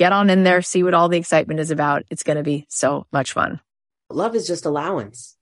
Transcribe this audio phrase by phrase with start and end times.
[0.00, 2.04] get on in there, see what all the excitement is about.
[2.08, 3.60] It's going to be so much fun.
[4.08, 5.36] Love is just allowance.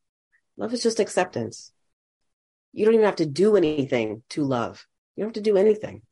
[0.56, 1.70] Love is just acceptance.
[2.72, 4.84] You don't even have to do anything to love.
[5.14, 6.02] You don't have to do anything.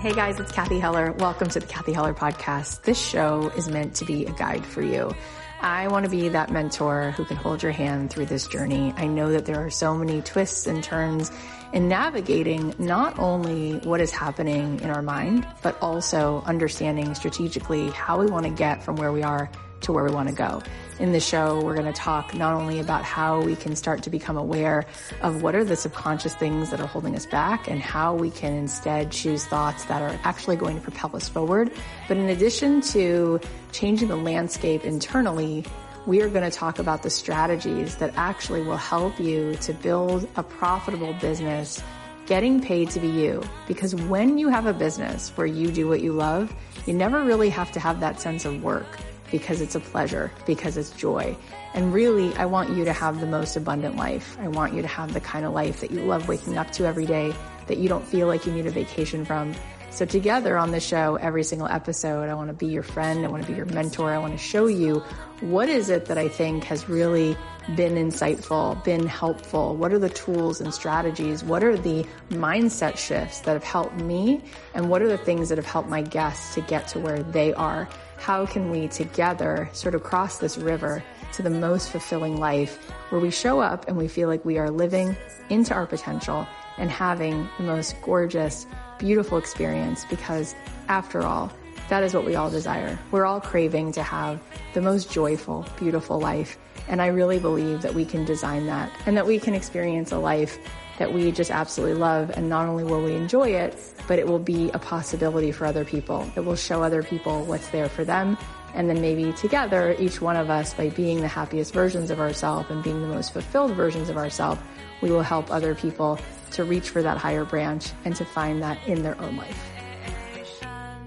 [0.00, 1.12] Hey guys, it's Cathy Heller.
[1.12, 2.84] Welcome to the Cathy Heller podcast.
[2.84, 5.14] This show is meant to be a guide for you.
[5.60, 8.94] I want to be that mentor who can hold your hand through this journey.
[8.96, 11.30] I know that there are so many twists and turns
[11.74, 18.18] in navigating not only what is happening in our mind, but also understanding strategically how
[18.18, 20.62] we want to get from where we are to where we want to go.
[21.00, 24.10] In the show, we're going to talk not only about how we can start to
[24.10, 24.86] become aware
[25.20, 28.52] of what are the subconscious things that are holding us back and how we can
[28.54, 31.72] instead choose thoughts that are actually going to propel us forward.
[32.06, 33.40] But in addition to
[33.72, 35.64] changing the landscape internally,
[36.06, 40.28] we are going to talk about the strategies that actually will help you to build
[40.36, 41.82] a profitable business
[42.26, 43.42] getting paid to be you.
[43.66, 46.54] Because when you have a business where you do what you love,
[46.86, 48.98] you never really have to have that sense of work
[49.30, 51.36] because it's a pleasure, because it's joy.
[51.72, 54.36] And really, I want you to have the most abundant life.
[54.40, 56.86] I want you to have the kind of life that you love waking up to
[56.86, 57.34] every day,
[57.66, 59.54] that you don't feel like you need a vacation from.
[59.94, 63.24] So together on the show, every single episode, I want to be your friend.
[63.24, 64.12] I want to be your mentor.
[64.12, 65.04] I want to show you
[65.40, 67.36] what is it that I think has really
[67.76, 69.76] been insightful, been helpful?
[69.76, 71.44] What are the tools and strategies?
[71.44, 74.42] What are the mindset shifts that have helped me?
[74.74, 77.54] And what are the things that have helped my guests to get to where they
[77.54, 77.88] are?
[78.24, 82.78] how can we together sort of cross this river to the most fulfilling life
[83.10, 85.14] where we show up and we feel like we are living
[85.50, 86.46] into our potential
[86.78, 88.66] and having the most gorgeous,
[88.98, 90.54] beautiful experience because
[90.88, 91.52] after all,
[91.88, 92.98] that is what we all desire.
[93.10, 94.40] We're all craving to have
[94.72, 96.58] the most joyful, beautiful life.
[96.88, 100.18] And I really believe that we can design that and that we can experience a
[100.18, 100.58] life
[100.98, 102.30] that we just absolutely love.
[102.30, 103.76] And not only will we enjoy it,
[104.06, 106.30] but it will be a possibility for other people.
[106.36, 108.38] It will show other people what's there for them.
[108.74, 112.68] And then maybe together, each one of us, by being the happiest versions of ourselves
[112.70, 114.60] and being the most fulfilled versions of ourselves,
[115.00, 116.18] we will help other people
[116.52, 119.70] to reach for that higher branch and to find that in their own life.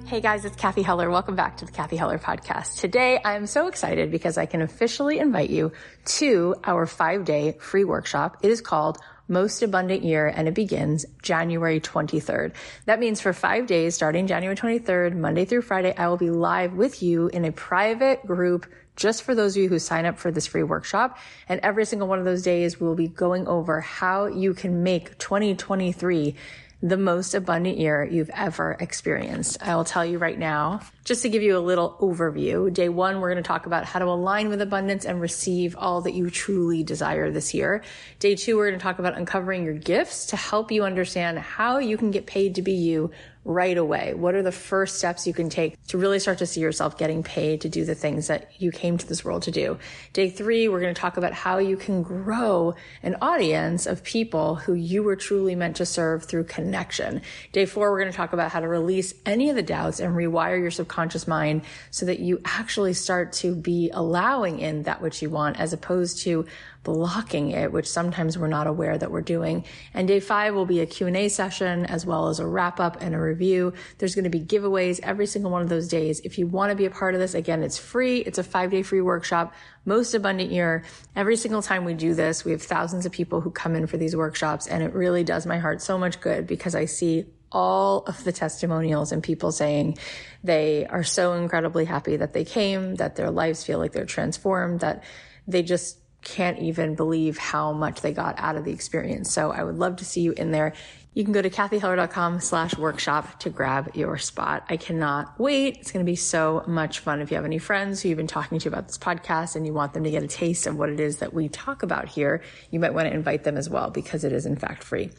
[0.06, 1.10] Hey guys, it's Cathy Heller.
[1.10, 2.80] Welcome back to the Cathy Heller podcast.
[2.80, 5.74] Today I'm so excited because I can officially invite you
[6.06, 8.38] to our five day free workshop.
[8.42, 12.54] It is called most abundant year and it begins January 23rd.
[12.86, 16.74] That means for five days, starting January 23rd, Monday through Friday, I will be live
[16.74, 18.66] with you in a private group
[18.96, 21.18] just for those of you who sign up for this free workshop.
[21.48, 25.18] And every single one of those days, we'll be going over how you can make
[25.20, 26.36] 2023
[26.82, 29.58] the most abundant year you've ever experienced.
[29.62, 32.72] I will tell you right now, just to give you a little overview.
[32.72, 36.02] Day one, we're going to talk about how to align with abundance and receive all
[36.02, 37.84] that you truly desire this year.
[38.20, 41.80] Day two, we're going to talk about uncovering your gifts to help you understand how
[41.80, 43.10] you can get paid to be you
[43.48, 44.14] right away?
[44.14, 47.24] What are the first steps you can take to really start to see yourself getting
[47.24, 49.80] paid to do the things that you came to this world to do?
[50.12, 54.56] Day three, we're going to talk about how you can grow an audience of people
[54.56, 57.22] who you were truly meant to serve through connection.
[57.54, 60.14] Day four, we're going to talk about how to release any of the doubts and
[60.14, 65.22] rewire your subconscious mind so that you actually start to be allowing in that which
[65.22, 66.46] you want as opposed to
[66.88, 69.66] blocking it, which sometimes we're not aware that we're doing.
[69.94, 73.14] And day five will be a Q&A session as well as a wrap up and
[73.14, 73.74] a review.
[73.98, 76.22] There's going to be giveaways every single one of those days.
[76.22, 78.20] If you want to be a part of this, again, it's free.
[78.20, 79.54] It's a five day free workshop,
[79.84, 80.86] most abundant year.
[81.14, 83.98] Every single time we do this, we have thousands of people who come in for
[83.98, 88.04] these workshops and it really does my heart so much good because I see all
[88.04, 89.98] of the testimonials and people saying
[90.42, 94.80] they are so incredibly happy that they came, that their lives feel like they're transformed,
[94.80, 95.04] that
[95.48, 99.32] they just can't even believe how much they got out of the experience.
[99.32, 100.74] So I would love to see you in there.
[101.18, 104.64] You can go to cathyheller.com slash workshop to grab your spot.
[104.70, 105.78] I cannot wait.
[105.80, 107.22] It's going to be so much fun.
[107.22, 109.74] If you have any friends who you've been talking to about this podcast and you
[109.74, 112.44] want them to get a taste of what it is that we talk about here,
[112.70, 115.10] you might want to invite them as well because it is in fact free.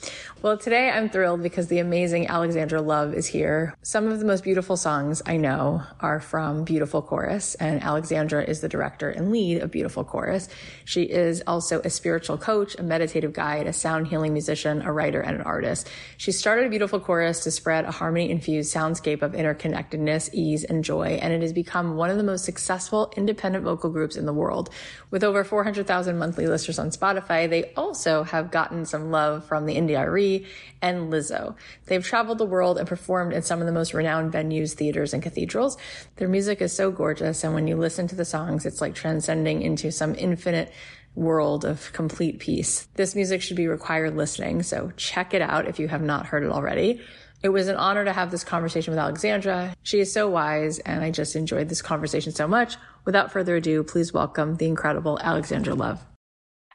[0.41, 3.75] Well, today I'm thrilled because the amazing Alexandra Love is here.
[3.83, 8.61] Some of the most beautiful songs I know are from Beautiful Chorus and Alexandra is
[8.61, 10.49] the director and lead of Beautiful Chorus.
[10.85, 15.21] She is also a spiritual coach, a meditative guide, a sound healing musician, a writer,
[15.21, 15.88] and an artist.
[16.17, 20.83] She started a beautiful chorus to spread a harmony infused soundscape of interconnectedness, ease, and
[20.83, 24.33] joy, and it has become one of the most successful independent vocal groups in the
[24.33, 24.71] world.
[25.11, 29.75] With over 400,000 monthly listeners on Spotify, they also have gotten some love from the
[29.75, 30.47] India.Arie
[30.83, 31.55] and Lizzo.
[31.87, 35.23] They've traveled the world and performed in some of the most renowned venues, theaters, and
[35.23, 35.77] cathedrals.
[36.17, 39.63] Their music is so gorgeous, and when you listen to the songs, it's like transcending
[39.63, 40.73] into some infinite
[41.19, 42.89] world of complete peace.
[42.95, 46.45] This music should be required listening, so check it out if you have not heard
[46.45, 47.01] it already.
[47.43, 49.75] It was an honor to have this conversation with Alexandra.
[49.83, 52.77] She is so wise, and I just enjoyed this conversation so much.
[53.05, 56.05] Without further ado, please welcome the incredible Alexandra Love.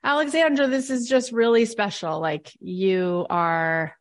[0.04, 2.20] Alexandra, this is just really special.
[2.20, 3.96] Like you are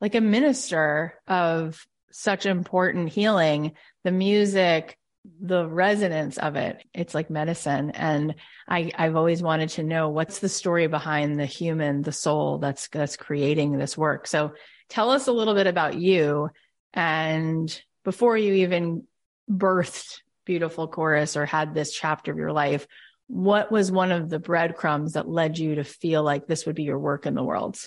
[0.00, 3.72] like a minister of such important healing.
[4.04, 4.97] The music,
[5.40, 7.90] the resonance of it it's like medicine.
[7.90, 8.34] And
[8.68, 12.88] i i've always wanted to know what's the story behind the human the soul that's
[12.88, 14.26] that's creating this work.
[14.26, 14.52] So
[14.88, 16.50] tell us a little bit about you.
[16.94, 19.04] And before you even
[19.50, 22.86] birthed beautiful chorus or had this chapter of your life
[23.28, 26.84] what was one of the breadcrumbs that led you to feel like this would be
[26.84, 27.78] your work in the world?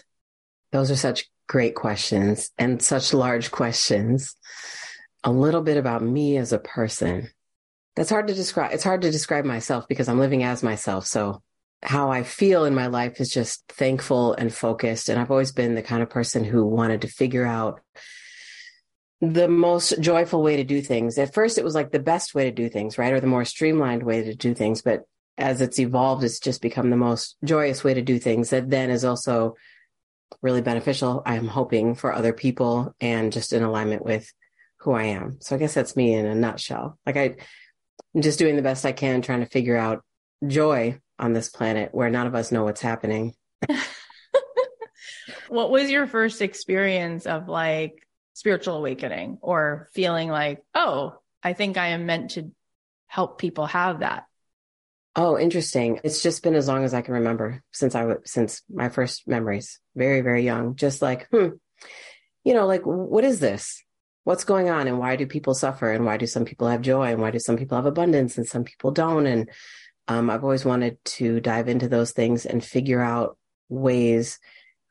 [0.71, 4.35] Those are such great questions and such large questions
[5.23, 7.29] a little bit about me as a person.
[7.95, 8.73] That's hard to describe.
[8.73, 11.05] It's hard to describe myself because I'm living as myself.
[11.05, 11.41] So
[11.83, 15.09] how I feel in my life is just thankful and focused.
[15.09, 17.81] And I've always been the kind of person who wanted to figure out
[19.19, 21.17] the most joyful way to do things.
[21.17, 23.13] At first, it was like the best way to do things, right?
[23.13, 24.81] Or the more streamlined way to do things.
[24.81, 25.03] But
[25.37, 28.89] as it's evolved, it's just become the most joyous way to do things that then
[28.89, 29.55] is also
[30.41, 31.21] really beneficial.
[31.25, 34.31] I'm hoping for other people and just in alignment with
[34.81, 35.37] who I am.
[35.41, 36.97] So I guess that's me in a nutshell.
[37.05, 37.35] Like I,
[38.15, 40.03] I'm just doing the best I can, trying to figure out
[40.45, 43.35] joy on this planet where none of us know what's happening.
[45.49, 51.77] what was your first experience of like spiritual awakening or feeling like, oh, I think
[51.77, 52.51] I am meant to
[53.07, 54.25] help people have that?
[55.15, 55.99] Oh, interesting.
[56.03, 59.27] It's just been as long as I can remember since I was, since my first
[59.27, 60.75] memories, very, very young.
[60.75, 61.49] Just like, hmm,
[62.43, 63.83] you know, like, what is this?
[64.23, 67.11] What's going on and why do people suffer and why do some people have joy
[67.11, 69.25] and why do some people have abundance and some people don't?
[69.25, 69.49] And
[70.07, 73.37] um, i've always wanted to dive into those things and figure out
[73.69, 74.39] ways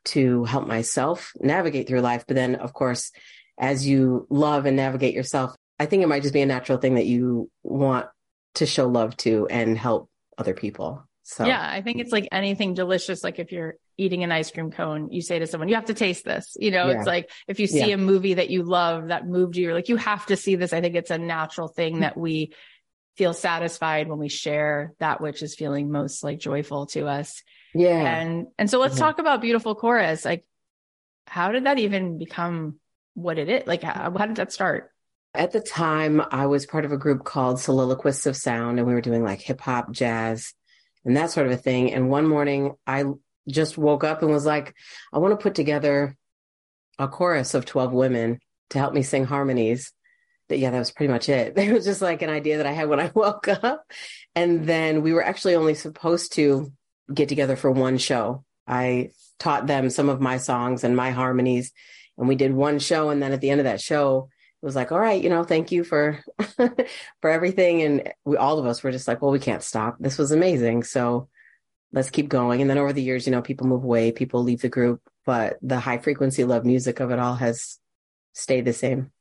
[0.03, 2.25] to help myself navigate through life.
[2.27, 3.11] But then of course
[3.57, 6.95] as you love and navigate yourself i think it might just be a natural thing
[6.95, 8.07] that you want
[8.55, 12.73] to show love to and help other people so yeah i think it's like anything
[12.73, 15.85] delicious like if you're eating an ice cream cone, you say to someone, you have
[15.85, 16.57] to taste this.
[16.59, 16.97] You know, yeah.
[16.97, 17.95] it's like if you see yeah.
[17.95, 20.73] a movie that you love that moved you, you're like, you have to see this.
[20.73, 22.53] I think it's a natural thing that we
[23.15, 27.43] feel satisfied when we share that which is feeling most like joyful to us.
[27.75, 28.03] Yeah.
[28.03, 28.99] And and so let's Mhm.
[28.99, 30.25] talk about beautiful chorus.
[30.25, 30.45] Like
[31.27, 32.79] how did that even become
[33.13, 33.67] what it is?
[33.67, 34.91] Like how, how did that start?
[35.33, 38.93] At the time, I was part of a group called Soliloquists of Sound, and we
[38.93, 40.53] were doing like hip hop, jazz,
[41.05, 41.93] and that sort of a thing.
[41.93, 43.05] And one morning, I
[43.47, 44.75] just woke up and was like,
[45.11, 46.15] I want to put together
[46.99, 48.39] a chorus of 12 women
[48.71, 49.93] to help me sing harmonies.
[50.49, 51.53] That, yeah, that was pretty much it.
[51.57, 53.85] It was just like an idea that I had when I woke up.
[54.35, 56.71] And then we were actually only supposed to
[57.13, 58.43] get together for one show.
[58.67, 61.71] I taught them some of my songs and my harmonies,
[62.17, 63.09] and we did one show.
[63.09, 64.29] And then at the end of that show,
[64.61, 66.23] was like, all right, you know, thank you for
[67.21, 67.81] for everything.
[67.81, 69.97] And we all of us were just like, well, we can't stop.
[69.99, 70.83] This was amazing.
[70.83, 71.29] So
[71.91, 72.61] let's keep going.
[72.61, 75.57] And then over the years, you know, people move away, people leave the group, but
[75.61, 77.79] the high frequency love music of it all has
[78.33, 79.11] stayed the same.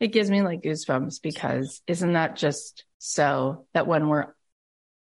[0.00, 4.34] It gives me like goosebumps because isn't that just so that when we're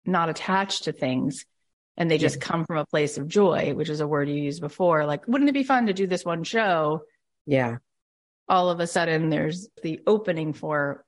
[0.06, 1.46] not attached to things
[1.96, 4.62] and they just come from a place of joy, which is a word you used
[4.62, 7.04] before, like, wouldn't it be fun to do this one show?
[7.46, 7.78] Yeah.
[8.48, 11.06] All of a sudden there's the opening for,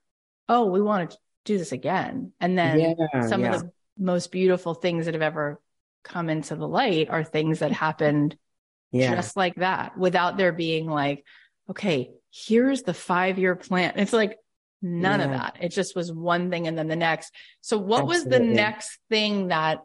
[0.48, 2.32] oh, we want to do this again.
[2.40, 3.28] And then yeah.
[3.28, 3.56] some yeah.
[3.56, 5.60] of the most beautiful things that have ever
[6.04, 8.38] come into the light are things that happened
[8.92, 9.16] yeah.
[9.16, 11.26] just like that without there being like,
[11.70, 13.94] okay, here's the five year plan.
[13.96, 14.38] It's like
[14.82, 15.58] none of that.
[15.62, 17.34] It just was one thing and then the next.
[17.62, 19.80] So what was the next thing that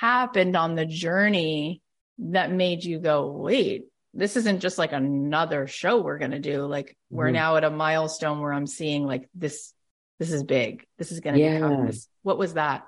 [0.00, 1.82] happened on the journey
[2.18, 6.64] that made you go, wait, this isn't just like another show we're going to do.
[6.66, 7.34] Like we're Mhm.
[7.34, 9.72] now at a milestone where I'm seeing like this,
[10.18, 10.84] this is big.
[10.98, 11.54] This is going to Yeah.
[11.54, 12.08] become this.
[12.22, 12.84] What was that?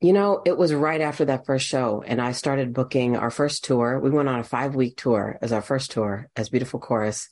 [0.00, 3.64] You know, it was right after that first show, and I started booking our first
[3.64, 4.00] tour.
[4.00, 7.28] We went on a five week tour as our first tour as Beautiful Chorus,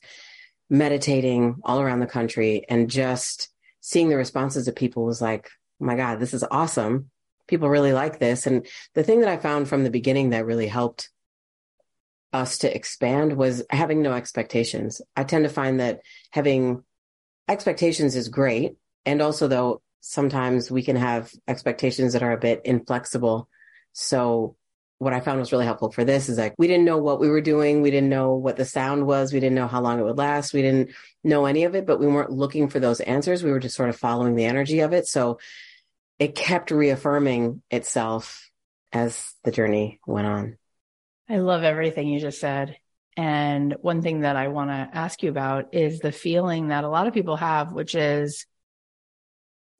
[0.69, 3.49] meditating all around the country and just
[3.81, 5.49] seeing the responses of people was like,
[5.81, 7.09] oh my God, this is awesome.
[7.47, 8.45] People really like this.
[8.45, 11.09] And the thing that I found from the beginning that really helped
[12.31, 15.01] us to expand was having no expectations.
[15.15, 16.83] I tend to find that having
[17.47, 18.75] expectations is great.
[19.05, 23.49] And also, though, sometimes we can have expectations that are a bit inflexible.
[23.93, 24.55] So,
[24.99, 27.29] what I found was really helpful for this is like we didn't know what we
[27.29, 27.81] were doing.
[27.81, 29.31] We didn't know what the sound was.
[29.31, 30.53] We didn't know how long it would last.
[30.53, 30.91] We didn't
[31.23, 33.41] know any of it, but we weren't looking for those answers.
[33.41, 35.07] We were just sort of following the energy of it.
[35.07, 35.39] So,
[36.19, 38.51] it kept reaffirming itself
[38.91, 40.57] as the journey went on.
[41.29, 42.77] I love everything you just said.
[43.15, 46.89] And one thing that I want to ask you about is the feeling that a
[46.89, 48.45] lot of people have, which is,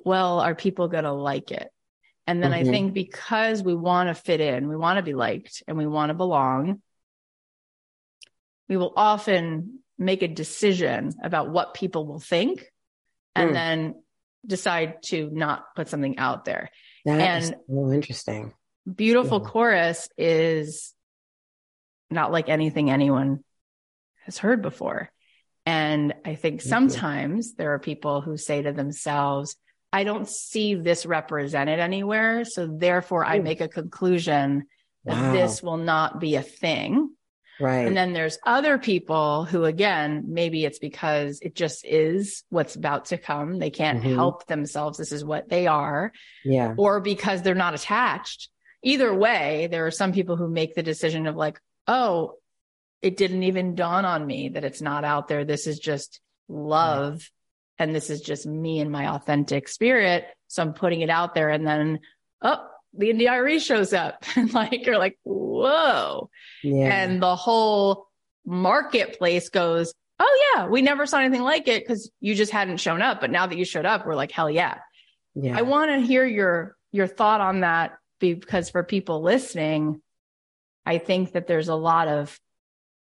[0.04, 1.70] well, are people going to like it?
[2.28, 2.70] And then I Mhm.
[2.70, 6.10] think because we want to fit in, we want to be liked and we want
[6.10, 6.82] to belong,
[8.68, 12.72] we will often make a decision about what people will think
[13.36, 13.54] and Mm.
[13.54, 14.04] then
[14.46, 16.70] decide to not put something out there.
[17.06, 18.54] That is And- so interesting.
[18.94, 19.50] Beautiful Yeah.
[19.50, 20.94] chorus is
[22.10, 23.44] not like anything anyone
[24.26, 25.12] has heard before.
[25.66, 29.56] And I think sometimes there are people who say to themselves,
[29.94, 32.46] I don't see this represented anywhere.
[32.46, 34.64] So therefore I make a conclusion
[35.06, 35.32] that Wow.
[35.34, 37.12] this will not be a thing.
[37.60, 37.86] Right.
[37.88, 43.06] And then there's other people who, again, maybe it's because it just is what's about
[43.06, 43.60] to come.
[43.60, 44.16] They can't Mhm.
[44.16, 44.98] help themselves.
[44.98, 46.14] This is what they are
[46.46, 46.74] yeah.
[46.78, 48.50] or because they're not attached.
[48.82, 51.60] Either way, there are some people who make the decision of like,
[51.90, 52.36] oh,
[53.02, 55.44] it didn't even dawn on me that it's not out there.
[55.44, 57.28] This is just love.
[57.80, 60.26] And this is just me and my authentic spirit.
[60.48, 61.50] So I'm putting it out there.
[61.50, 62.00] And then,
[62.42, 64.24] oh, the India.Arie shows up.
[64.36, 66.30] And like, you're like, whoa.
[66.64, 67.04] Yeah.
[67.04, 68.08] And the whole
[68.46, 73.02] marketplace goes, oh, yeah, we never saw anything like it because you just hadn't shown
[73.02, 73.20] up.
[73.22, 74.78] But now that you showed up, we're like, hell yeah.
[75.34, 75.58] yeah.
[75.58, 80.02] I want to hear your your thought on that because for people listening,
[80.90, 82.40] I think that there's a lot of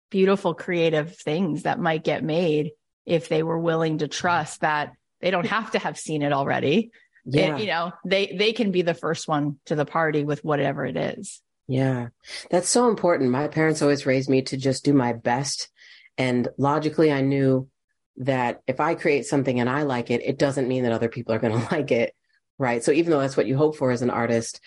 [0.10, 2.72] beautiful creative things that might get made
[3.06, 6.92] if they were willing to trust that they don't have to have seen it already.
[7.26, 7.48] yeah.
[7.48, 10.86] And, you know, they they can be the first one to the party with whatever
[10.86, 11.42] it is.
[11.68, 12.08] Yeah,
[12.50, 13.32] that's so important.
[13.32, 15.70] My parents always raised me to just do my best.
[16.18, 17.68] And logically, I knew
[18.18, 21.34] that if I create something and I like it, it doesn't mean that other people
[21.34, 22.16] are going to like it.
[22.58, 22.82] Right.
[22.82, 24.62] So even though that's what you hope for as an artist,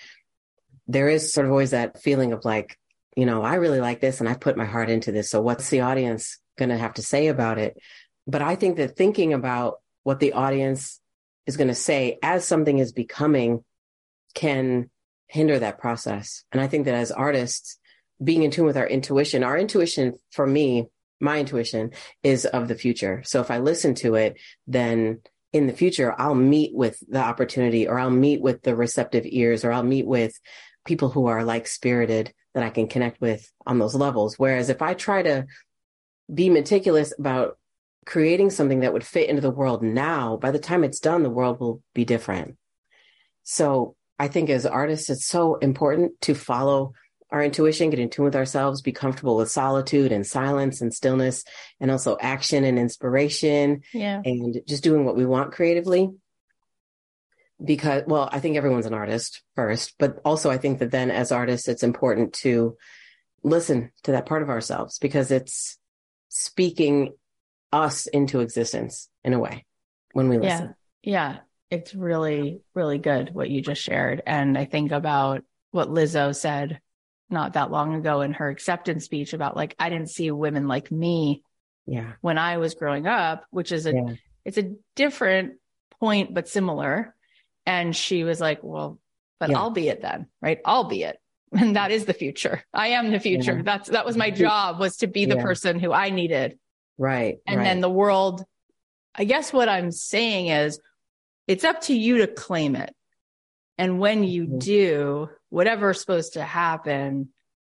[0.87, 2.76] there is sort of always that feeling of like,
[3.16, 5.30] you know, I really like this and I put my heart into this.
[5.30, 7.76] So what's the audience going to have to say about it?
[8.26, 11.00] But I think that thinking about what the audience
[11.46, 13.64] is going to say as something is becoming
[14.35, 14.90] can
[15.28, 16.44] hinder that process.
[16.52, 17.78] And I think that as artists,
[18.23, 21.92] being in tune with our intuition, our intuition for me, my intuition
[22.23, 23.23] is of the future.
[23.25, 25.20] So if I listen to it, then
[25.52, 29.64] in the future, I'll meet with the opportunity or I'll meet with the receptive ears
[29.64, 30.38] or I'll meet with
[30.85, 34.38] people who are like spirited that I can connect with on those levels.
[34.38, 35.46] Whereas if I try to
[36.32, 37.58] be meticulous about
[38.06, 41.28] creating something that would fit into the world now, by the time it's done, the
[41.28, 42.56] world will be different.
[43.42, 46.94] So I think as artists, it's so important to follow
[47.30, 51.44] our intuition, get in tune with ourselves, be comfortable with solitude and silence and stillness,
[51.78, 53.82] and also action and inspiration.
[53.92, 54.22] Yeah.
[54.25, 56.08] And just doing what we want creatively.
[57.64, 61.32] Because, well, I think everyone's an artist first, but also I think that then as
[61.32, 62.76] artists, it's important to
[63.42, 65.78] listen to that part of ourselves because it's
[66.28, 67.14] speaking
[67.72, 69.64] us into existence in a way
[70.12, 70.75] when we listen.
[71.02, 71.32] Yeah.
[71.32, 71.36] Yeah.
[71.70, 74.22] It's really, really good what you just shared.
[74.26, 76.80] And I think about what Lizzo said
[77.30, 80.92] not that long ago in her acceptance speech about like, I didn't see women like
[80.92, 81.42] me
[81.86, 82.12] Yeah.
[82.20, 84.14] when I was growing up, which is a, Yeah.
[84.44, 85.54] it's a different
[85.98, 87.14] point, but similar.
[87.66, 88.99] And she was like, well,
[89.40, 89.58] but Yeah.
[89.58, 90.61] I'll be it then, right?
[90.64, 91.18] I'll be it.
[91.56, 92.62] And that is the future.
[92.75, 93.56] I am the future.
[93.56, 93.62] Yeah.
[93.62, 95.42] That's, that was my job was to be the Yeah.
[95.42, 96.58] person who I needed.
[96.99, 97.38] Right.
[97.46, 97.64] And right.
[97.64, 98.44] then the world,
[99.14, 100.80] I guess what I'm saying is
[101.46, 102.92] it's up to you to claim it.
[103.78, 104.58] And when you Mhm.
[104.61, 107.28] do, whatever's supposed to happen,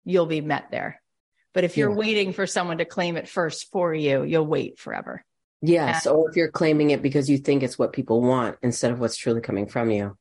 [0.04, 1.00] you'll be met there.
[1.54, 5.24] But if you're waiting for someone to claim it first for you, you'll wait forever.
[5.62, 8.98] Yes, or if you're claiming it because you think it's what people want instead of
[8.98, 10.16] what's truly coming from you.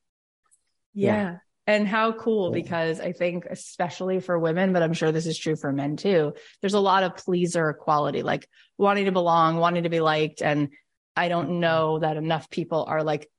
[0.94, 1.38] Yeah.
[1.66, 2.62] And how cool, Yeah.
[2.62, 6.34] because I think, especially for women, but I'm sure this is true for men too,
[6.62, 10.42] there's a lot of pleaser quality, like wanting to belong, wanting to be liked.
[10.42, 10.70] And
[11.16, 11.60] I don't mm-hmm.
[11.60, 13.30] know that enough people are like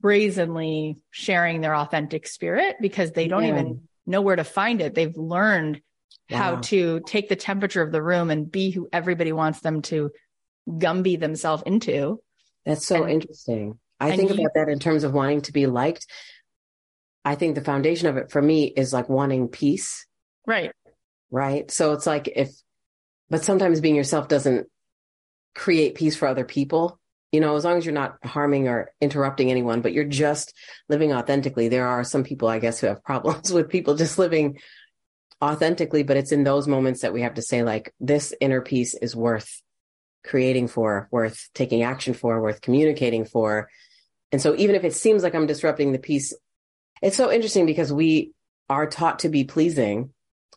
[0.00, 3.50] brazenly sharing their authentic spirit because they don't Yeah.
[3.50, 4.94] even know where to find it.
[4.94, 5.80] They've learned
[6.28, 10.10] how to take the temperature of the room and be who everybody wants them to
[10.68, 12.20] Gumby themselves into.
[12.64, 13.78] That's so And- interesting.
[14.00, 16.06] I think you- about that in terms of wanting to be liked.
[17.24, 20.06] I think the foundation of it for me is like wanting peace,
[20.46, 20.70] Right.
[21.30, 21.70] right?
[21.70, 22.50] So it's like if,
[23.30, 24.68] but sometimes being yourself doesn't
[25.54, 27.00] create peace for other people.
[27.32, 30.54] You know, as long as you're not harming or interrupting anyone, but you're just
[30.88, 31.68] living authentically.
[31.68, 33.02] There are some people, I guess, who have
[33.42, 34.58] problems with people just living
[35.42, 38.94] authentically, but it's in those moments that we have to say, like, this inner peace
[38.94, 39.60] is worth
[40.26, 43.68] creating for, worth taking action for, worth communicating for.
[44.32, 46.34] And so even if it seems like I'm disrupting the peace,
[47.02, 48.32] it's so interesting because we
[48.68, 50.12] are taught to be pleasing,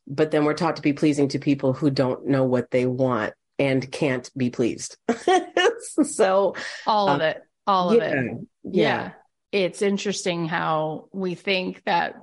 [0.07, 3.33] but then we're taught to be pleasing to people who don't know what they want
[3.59, 4.97] and can't be pleased.
[6.03, 6.55] so
[6.87, 7.41] All of Um, it.
[7.67, 8.37] All of yeah, it.
[8.63, 9.11] Yeah.
[9.51, 12.15] It's interesting how we think that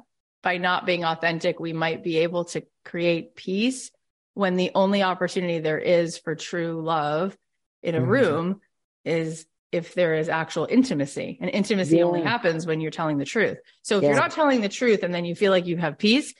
[0.43, 3.91] by not being authentic, we might be able to create peace
[4.37, 7.35] when the only opportunity there is for true love
[7.83, 8.07] in a Mhm.
[8.07, 8.61] room
[9.03, 11.39] is if there is actual intimacy.
[11.41, 13.57] And intimacy only happens when you're telling the truth.
[13.81, 14.11] So if Yeah.
[14.11, 16.35] you're not telling the truth and then you feel like you have peace,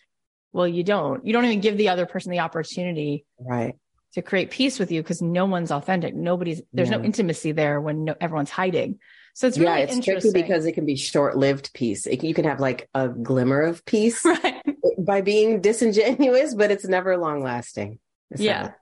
[0.53, 1.25] well, you don't.
[1.25, 3.75] You don't even give the other person the opportunity Right.
[4.13, 6.15] to create peace with you because no one's authentic.
[6.15, 8.99] Nobody's there's no intimacy there when no, everyone's hiding.
[9.33, 12.07] So it's really yeah, it's tricky because it can be short-lived peace.
[12.07, 14.63] It, you can have like a glimmer of peace right.
[15.07, 17.99] By being disingenuous, but it's never long-lasting.
[18.31, 18.63] It's Yeah.
[18.63, 18.75] not-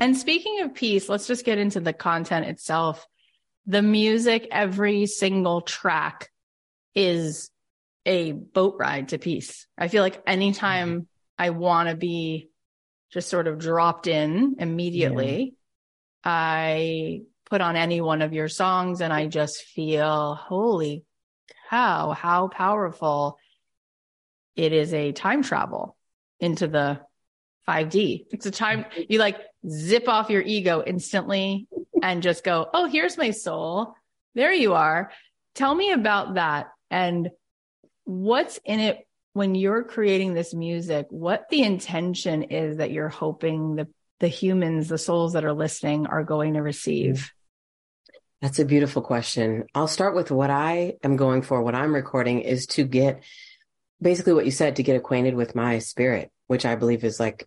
[0.00, 3.06] And speaking of peace, let's just get into the content itself.
[3.66, 6.30] The music, every single track
[6.94, 7.50] is
[8.06, 9.66] a boat ride to peace.
[9.76, 12.48] I feel like anytime I want to be
[13.12, 15.54] just sort of dropped in immediately,
[16.24, 21.04] I put on any one of your songs and I just feel, holy
[21.70, 23.38] cow, how powerful
[24.56, 25.96] it is a time travel
[26.40, 27.00] into the
[27.68, 28.26] 5D.
[28.32, 29.38] It's a time you like
[29.68, 31.68] zip off your ego instantly
[32.02, 33.94] and just go, Oh, here's my soul.
[34.34, 35.12] There you are.
[35.54, 37.30] Tell me about that and
[38.04, 43.76] what's in it when you're creating this music, what the intention is that you're hoping
[43.76, 43.88] the,
[44.20, 47.32] the humans, the souls that are listening are going to receive.
[48.42, 49.66] That's a beautiful question.
[49.74, 51.62] I'll start with what I am going for.
[51.62, 53.22] What I'm recording is to get
[54.02, 57.46] basically what you said to get acquainted with my spirit, which I believe is like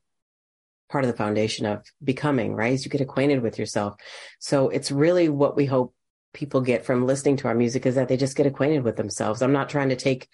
[0.89, 2.73] part of the foundation of becoming, right?
[2.73, 3.95] Is you get acquainted with yourself.
[4.39, 5.93] So it's really what we hope
[6.33, 9.41] people get from listening to our music is that they just get acquainted with themselves.
[9.41, 10.27] I'm not trying to take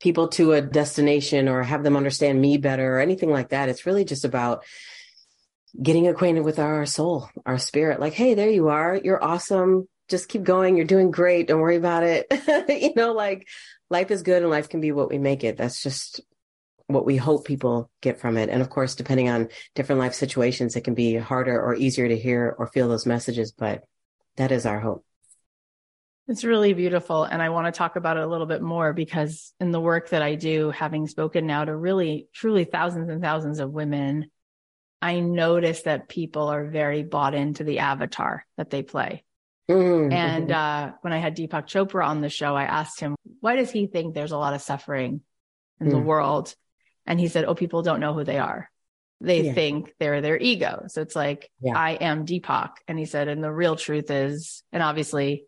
[0.00, 3.68] people to a destination or have them understand me better or anything like that.
[3.68, 4.64] It's really just about
[5.80, 8.00] getting acquainted with our soul, our spirit.
[8.00, 8.98] Like, hey, there you are.
[9.02, 9.88] You're awesome.
[10.08, 10.76] Just keep going.
[10.76, 11.46] You're doing great.
[11.46, 12.26] Don't worry about it.
[12.68, 13.46] you know, like
[13.90, 15.56] life is good and life can be what we make it.
[15.56, 16.20] That's just
[16.86, 18.48] what we hope people get from it.
[18.48, 22.18] And of course, depending on different life situations, it can be harder or easier to
[22.18, 23.84] hear or feel those messages, but
[24.36, 25.04] that is our hope.
[26.28, 27.24] It's really beautiful.
[27.24, 30.10] And I want to talk about it a little bit more because in the work
[30.10, 34.30] that I do, having spoken now to really, truly thousands and thousands of women,
[35.02, 39.24] I notice that people are very bought into the avatar that they play.
[39.68, 40.12] Mm-hmm.
[40.12, 43.70] And uh, when I had Deepak Chopra on the show, I asked him, why does
[43.70, 45.20] he think there's a lot of suffering
[45.80, 45.90] in mm.
[45.90, 46.54] the world?
[47.06, 48.70] And he said, oh, people don't know who they are.
[49.20, 49.52] They yeah.
[49.52, 50.84] think they're their ego.
[50.88, 51.76] So it's like, yeah.
[51.76, 52.70] I am Deepak.
[52.88, 55.44] And he said, and the real truth is, and obviously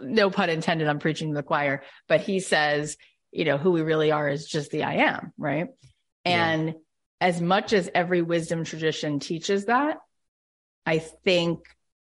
[0.00, 2.96] no pun intended, I'm preaching to the choir, but he says,
[3.30, 5.68] you know, who we really are is just the I am, right?
[6.24, 6.74] And yeah.
[7.20, 9.98] as much as every wisdom tradition teaches that,
[10.86, 11.60] I think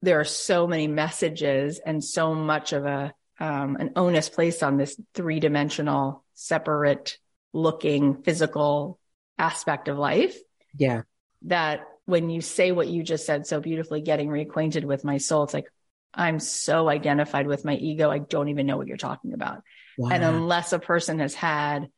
[0.02, 4.76] there are so many messages and so much of a um, an onus placed on
[4.76, 7.18] this three dimensional, separate
[7.52, 8.98] looking physical
[9.38, 10.36] aspect of life.
[10.76, 11.02] Yeah.
[11.42, 15.44] That when you say what you just said so beautifully, getting reacquainted with my soul,
[15.44, 15.66] it's like,
[16.14, 18.10] I'm so identified with my ego.
[18.10, 19.62] I don't even know what you're talking about.
[19.96, 20.10] Wow.
[20.10, 21.88] And unless a person has had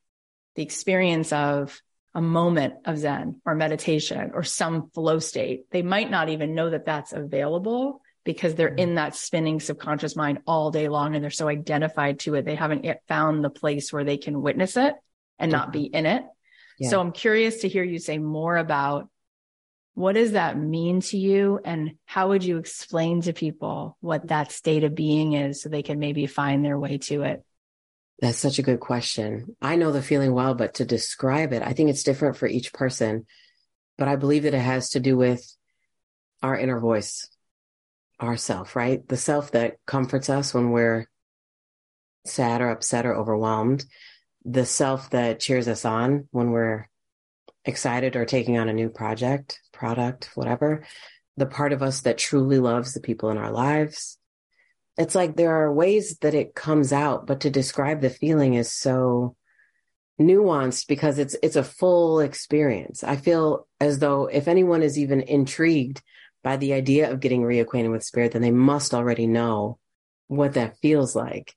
[0.55, 1.81] the experience of
[2.13, 6.69] a moment of Zen or meditation or some flow state, they might not even know
[6.69, 8.79] that that's available because they're mm.
[8.79, 12.43] in that spinning subconscious mind all day long and they're so identified to it.
[12.43, 14.95] They haven't yet found the place where they can witness it
[15.39, 16.23] and not be in it.
[16.77, 16.89] Yeah.
[16.89, 19.07] So I'm curious to hear you say more about
[19.93, 21.59] what does that mean to you?
[21.63, 25.83] And how would you explain to people what that state of being is so they
[25.83, 27.43] can maybe find their way to it?
[28.19, 29.55] That's such a good question.
[29.61, 32.73] I know the feeling well, but to describe it, I think it's different for each
[32.73, 33.25] person.
[33.97, 35.45] But I believe that it has to do with
[36.43, 37.29] our inner voice,
[38.19, 39.05] our self, right?
[39.07, 41.07] The self that comforts us when we're
[42.25, 43.85] sad or upset or overwhelmed,
[44.43, 46.89] the self that cheers us on when we're
[47.65, 50.83] excited or taking on a new project, product, whatever,
[51.37, 54.17] the part of us that truly loves the people in our lives.
[54.97, 58.71] It's like there are ways that it comes out, but to describe the feeling is
[58.71, 59.35] so
[60.19, 63.03] nuanced because it's it's a full experience.
[63.03, 66.01] I feel as though if anyone is even intrigued
[66.45, 69.77] by the idea of getting reacquainted with spirit, then they must already know
[70.27, 71.53] what that feels like.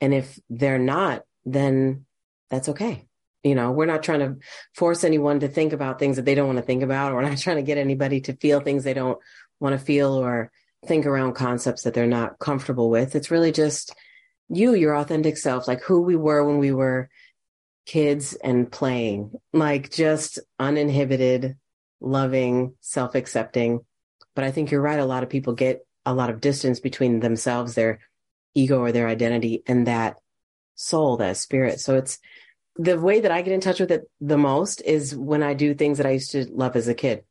[0.00, 2.06] And if they're not, then
[2.48, 3.08] that's okay
[3.42, 4.36] you know, we're not trying to
[4.74, 7.12] force anyone to think about things that they don't want to think about.
[7.12, 9.18] Or we're not trying to get anybody to feel things they don't
[9.60, 10.50] want to feel or
[10.86, 13.16] think around concepts that they're not comfortable with.
[13.16, 13.94] It's really just
[14.48, 17.08] you, your authentic self, like who we were when we were
[17.86, 21.56] kids and playing, like just uninhibited,
[22.00, 23.80] loving, self accepting.
[24.38, 25.00] But I think you're right.
[25.00, 27.98] A lot of people get a lot of distance between themselves, their
[28.54, 30.14] ego or their identity, and that
[30.76, 31.80] soul, that spirit.
[31.80, 32.20] So it's,
[32.76, 35.74] the way that I get in touch with it the most is when I do
[35.74, 37.24] things that I used to love as a kid.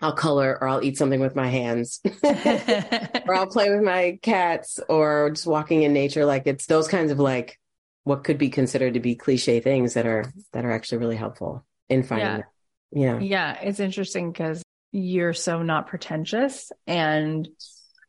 [0.00, 4.78] I'll color or I'll eat something with my hands or I'll play with my cats
[4.88, 6.24] or just walking in nature.
[6.24, 7.58] Like it's those kinds of like
[8.04, 11.66] what could be considered to be cliche things that are, that are actually really helpful
[11.88, 12.44] in finding.
[12.92, 13.18] Yeah.
[13.18, 13.18] Yeah.
[13.18, 13.60] Yeah.
[13.62, 14.61] It's interesting because
[14.92, 17.48] you're so not pretentious and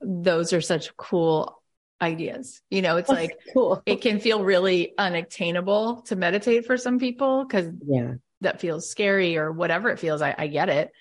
[0.02, 1.62] those are such cool
[2.02, 2.62] ideas.
[2.70, 3.82] You know, it's like cool.
[3.86, 9.38] it can feel really unattainable to meditate for some people because yeah, that feels scary
[9.38, 10.22] or whatever it feels.
[10.22, 10.92] I, I get it.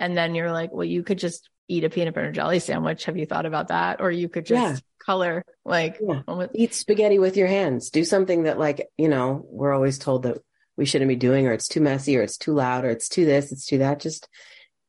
[0.00, 3.04] And then you're like, well, you could just eat a peanut butter jelly sandwich.
[3.04, 4.00] Have you thought about that?
[4.00, 5.04] Or you could just yeah.
[5.04, 6.22] color like yeah.
[6.26, 7.90] with- eat spaghetti with your hands.
[7.90, 10.38] Do something that like, you know, we're always told that
[10.76, 13.24] we shouldn't be doing or it's too messy or it's too loud or it's too
[13.24, 14.00] this, it's too that.
[14.00, 14.28] Just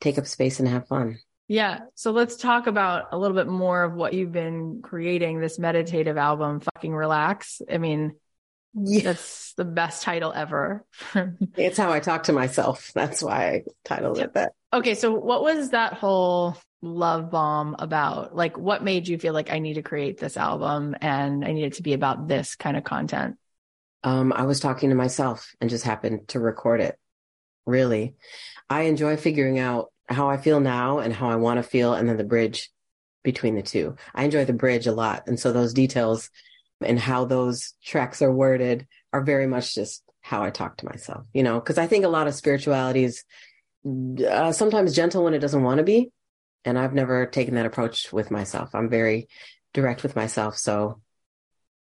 [0.02, 1.20] take up space and have fun.
[1.48, 1.82] Yeah.
[1.96, 6.18] So let's talk about a little bit more of what you've been creating this meditative
[6.18, 7.62] album, Fucking Relax.
[7.72, 8.16] I mean,
[8.74, 9.02] yeah.
[9.04, 10.86] that's the best title ever.
[11.58, 12.92] it's how I talk to myself.
[12.96, 14.54] That's why I titled it that.
[14.74, 14.96] Okay.
[14.96, 18.34] So what was that whole love bomb about?
[18.34, 21.66] Like, what made you feel like I need to create this album and I need
[21.66, 23.38] it to be about this kind of content?
[24.04, 26.98] Um, I was talking to myself and just happened to record it.
[27.66, 28.16] Really.
[28.70, 32.08] I enjoy figuring out how I feel now and how I want to feel, and
[32.08, 32.70] then the bridge
[33.24, 33.96] between the two.
[34.14, 35.24] I enjoy the bridge a lot.
[35.28, 36.30] And so those details
[36.84, 41.26] and how those tracks are worded are very much just how I talk to myself,
[41.34, 43.24] you know, because I think a lot of spirituality is
[44.28, 46.12] uh, sometimes gentle when it doesn't want to be.
[46.64, 48.76] And I've never taken that approach with myself.
[48.76, 49.28] I'm very
[49.74, 50.58] direct with myself.
[50.58, 51.02] So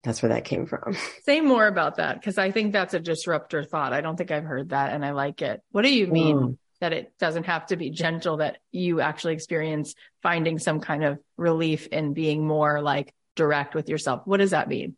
[0.04, 0.96] that's where that came from.
[1.24, 3.94] Say more about that because I think that's a disruptor thought.
[3.94, 5.62] I don't think I've heard that and I like it.
[5.72, 6.36] What do you mean?
[6.36, 11.04] Mm that it doesn't have to be gentle, that you actually experience finding some kind
[11.04, 14.22] of relief in being more like direct with yourself.
[14.26, 14.96] What does that mean?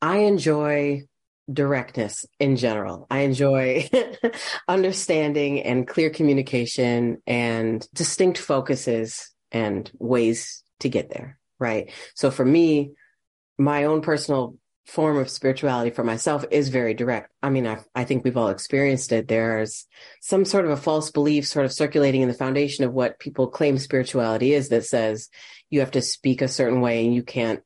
[0.00, 1.02] I enjoy
[1.52, 3.06] directness in general.
[3.10, 3.88] I enjoy
[4.68, 11.38] understanding and clear communication and distinct focuses and ways to get there.
[11.58, 11.92] Right.
[12.14, 12.92] So for me,
[13.58, 17.32] my own personal form of spirituality for myself is very direct.
[17.42, 19.28] I mean, I, I think we've all experienced it.
[19.28, 19.86] There's
[20.20, 23.46] some sort of a false belief sort of circulating in the foundation of what people
[23.46, 25.28] claim spirituality is that says
[25.70, 27.60] you have to speak a certain way and you can't,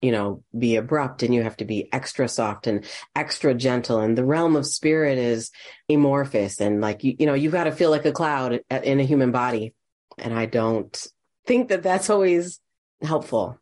[0.00, 4.00] you know, be abrupt and you have to be extra soft and extra gentle.
[4.00, 5.50] And the realm of spirit is
[5.88, 9.04] amorphous and like, you, you know, you've got to feel like a cloud in a
[9.04, 9.74] human body.
[10.16, 11.06] And I don't
[11.46, 12.60] think that that's always
[13.02, 13.58] helpful.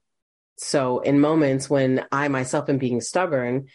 [0.63, 3.69] So in moments when I myself am being stubborn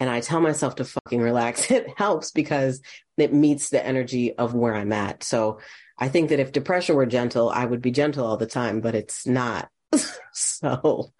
[0.00, 2.82] and I tell myself to fucking relax, it helps because
[3.16, 5.22] it meets the energy of where I'm at.
[5.22, 5.60] So
[5.96, 8.96] I think that if depression were gentle, I would be gentle all the time, but
[8.96, 9.68] it's not.
[10.32, 11.12] so,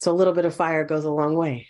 [0.00, 1.68] so a little bit of fire goes a long way.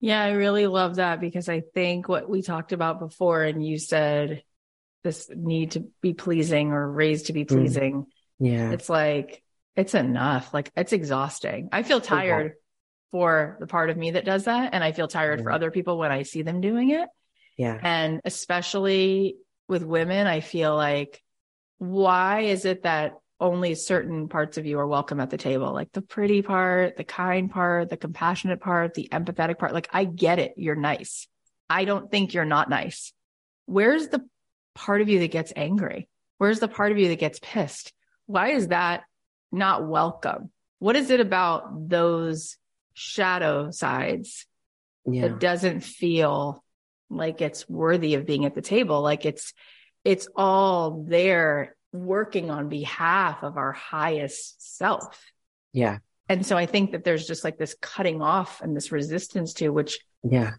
[0.00, 3.78] Yeah, I really love that because I think what we talked about before, and you
[3.78, 4.42] said
[5.04, 7.48] this need to be pleasing or raised to be mm.
[7.48, 7.94] pleasing.
[7.94, 8.06] Mm.
[8.40, 8.72] Yeah.
[8.72, 9.42] It's like
[9.76, 10.52] it's enough.
[10.52, 11.68] Like it's exhausting.
[11.72, 12.54] I feel tired
[13.10, 14.70] for the part of me that does that.
[14.72, 15.44] And I feel tired yeah.
[15.44, 15.56] for mm-hmm.
[15.56, 17.08] other people when I see them doing it.
[17.56, 17.78] Yeah.
[17.80, 19.36] And especially
[19.68, 21.22] with women, I feel like,
[21.78, 25.72] why is it that only certain parts of you are welcome at the table?
[25.72, 29.74] Like the pretty part, the kind part, the compassionate part, the empathetic part.
[29.74, 30.54] Like I get it.
[30.56, 31.26] You're nice.
[31.68, 33.12] I don't think you're not nice.
[33.66, 34.24] Where's the
[34.74, 36.08] part of you that gets angry?
[36.38, 37.92] Where's the part of you that gets pissed?
[38.26, 39.04] Why is that
[39.52, 40.50] not welcome?
[40.78, 42.56] What is it about those
[42.94, 44.46] shadow sides
[45.06, 45.28] yeah.
[45.28, 46.64] that doesn't feel
[47.10, 49.02] like it's worthy of being at the table?
[49.02, 49.52] Like it's,
[50.04, 55.22] it's all there working on behalf of our highest self.
[55.72, 55.98] Yeah.
[56.28, 59.68] And so I think that there's just like this cutting off and this resistance to
[59.68, 60.52] which yeah.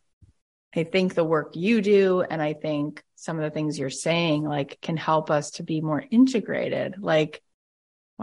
[0.76, 4.44] I think the work you do and I think some of the things you're saying
[4.44, 6.96] like can help us to be more integrated.
[7.00, 7.42] Like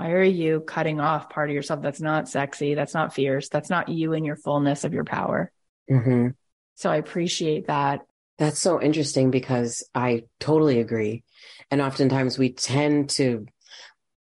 [0.00, 2.72] why are you cutting off part of yourself that's not sexy?
[2.72, 3.50] That's not fierce.
[3.50, 5.52] That's not you in your fullness of your power.
[5.90, 6.28] Mm-hmm.
[6.76, 8.00] So I appreciate that.
[8.38, 11.22] That's so interesting because I totally agree.
[11.70, 13.44] And oftentimes we tend to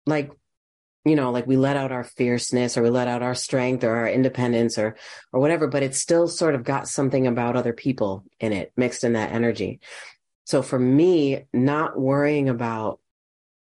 [0.07, 0.31] like,
[1.05, 3.97] you know, like we let out our fierceness or we let out our strength or
[3.97, 4.95] our independence or,
[5.33, 9.03] or whatever, but it's still sort of got something about other people in it mixed
[9.03, 9.81] in that energy.
[10.45, 13.01] So for me, not worrying about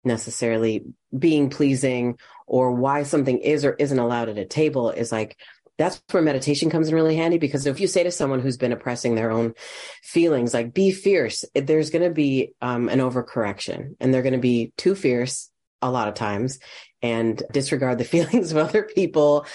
[0.05, 0.85] necessarily
[1.17, 5.37] being pleasing or why something is or isn't allowed at a table is like
[5.79, 8.73] that's where meditation comes in really handy because if you say to someone who's been
[8.73, 9.55] oppressing their own
[10.03, 14.39] feelings like be fierce there's going to be um, an overcorrection and they're going to
[14.39, 16.59] be too fierce a lot of times
[17.01, 19.47] and disregard the feelings of other people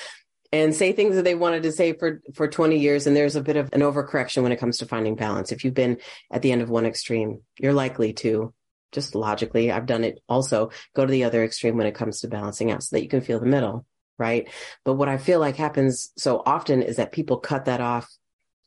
[0.52, 3.42] and say things that they wanted to say for for 20 years and there's a
[3.42, 5.52] bit of an overcorrection when it comes to finding balance.
[5.52, 5.98] If you've been
[6.32, 8.54] at the end of one extreme you're likely to
[8.92, 12.28] just logically, I've done it also, go to the other extreme when it comes to
[12.28, 13.86] balancing out so that you can feel the middle,
[14.18, 14.50] right?
[14.86, 18.10] But what I feel like happens so often is that people cut that off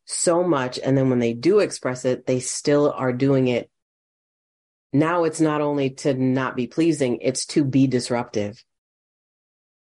[0.07, 0.79] so much.
[0.79, 3.71] And then when they do express it, they still are doing it.
[4.93, 8.63] Now it's not only to not be pleasing, it's to be disruptive,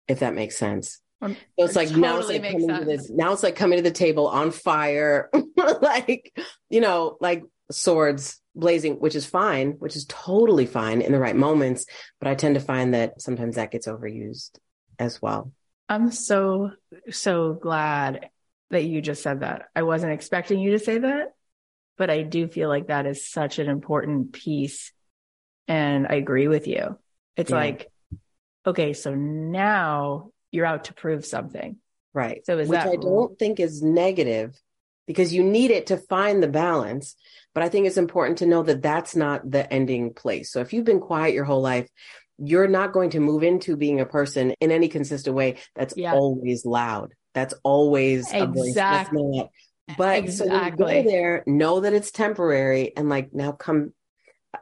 [0.07, 1.01] if that makes sense.
[1.21, 3.91] Um, so it's like totally now it's like to now it's like coming to the
[3.91, 5.29] table on fire,
[5.81, 6.31] like
[6.69, 11.35] you know, like swords blazing, which is fine, which is totally fine in the right
[11.35, 11.85] moments.
[12.19, 14.57] But I tend to find that sometimes that gets overused
[14.97, 15.51] as well.
[15.87, 16.71] I'm so,
[17.09, 18.29] so glad
[18.69, 19.69] that you just said that.
[19.75, 21.33] I wasn't expecting you to say that,
[21.97, 24.91] but I do feel like that is such an important piece.
[25.67, 26.97] And I agree with you.
[27.35, 27.57] It's yeah.
[27.57, 27.91] like,
[28.65, 31.77] okay, so now you're out to prove something.
[32.13, 32.45] Right.
[32.45, 34.59] So is Which that I don't think is negative
[35.09, 37.15] because you need it to find the balance.
[37.55, 40.51] But I think it's important to know that that's not the ending place.
[40.51, 41.89] So if you've been quiet your whole life,
[42.37, 46.13] you're not going to move into being a person in any consistent way that's yeah.
[46.13, 47.15] always loud.
[47.33, 49.49] That's always exactly.
[49.97, 50.77] But exactly.
[50.77, 53.93] so go there, know that it's temporary, and like now come.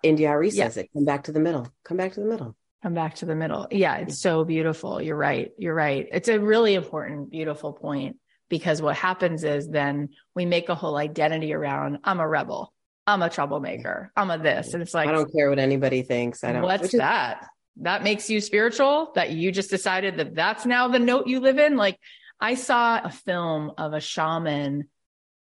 [0.01, 0.89] India says it.
[0.93, 1.67] Come back to the middle.
[1.83, 2.55] Come back to the middle.
[2.83, 3.67] Come back to the middle.
[3.69, 5.01] Yeah, it's so beautiful.
[5.01, 5.51] You're right.
[5.57, 6.07] You're right.
[6.09, 8.15] It's a really important, beautiful point
[8.49, 12.73] because what happens is then we make a whole identity around I'm a rebel.
[13.05, 14.11] I'm a troublemaker.
[14.15, 14.73] I'm a this.
[14.73, 16.43] And it's like, I don't care what anybody thinks.
[16.43, 16.61] I don't.
[16.61, 17.47] What's is- that?
[17.81, 21.59] That makes you spiritual that you just decided that that's now the note you live
[21.59, 21.77] in.
[21.77, 21.99] Like
[22.39, 24.89] I saw a film of a shaman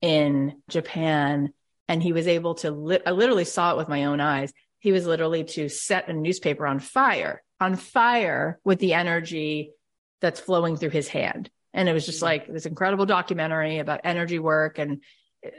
[0.01, 1.53] in Japan
[1.87, 4.51] and he was able to, li- I literally saw it with my own eyes.
[4.79, 9.71] He was literally to set a newspaper on fire, on fire with the energy
[10.19, 11.51] that's flowing through his hand.
[11.73, 15.01] And it was just like this incredible documentary about energy work and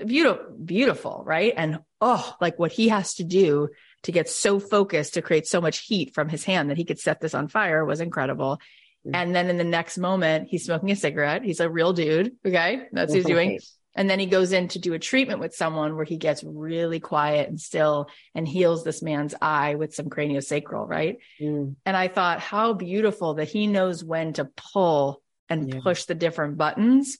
[0.07, 1.53] beautiful, beautiful, right?
[1.57, 3.69] And oh, like what he has to do
[4.05, 6.99] to get so focused to create so much heat from his hand that he could
[6.99, 8.61] set this on fire was incredible.
[9.07, 9.15] Mm-hmm.
[9.15, 11.43] And then in the next moment, he's smoking a cigarette.
[11.43, 12.33] He's a real dude.
[12.47, 12.83] Okay.
[12.93, 13.59] That's what he's doing.
[13.97, 16.99] And then he goes in to do a treatment with someone where he gets really
[16.99, 21.19] quiet and still and heals this man's eye with some craniosacral, right?
[21.41, 21.77] Mm.
[21.87, 25.81] And I thought, how beautiful that he knows when to pull and yeah.
[25.83, 27.19] push the different buttons.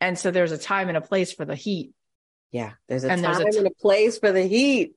[0.00, 1.92] And so there's a time and a place for the heat.
[2.52, 2.72] Yeah.
[2.88, 4.94] There's a and time there's a t- and a place for the heat.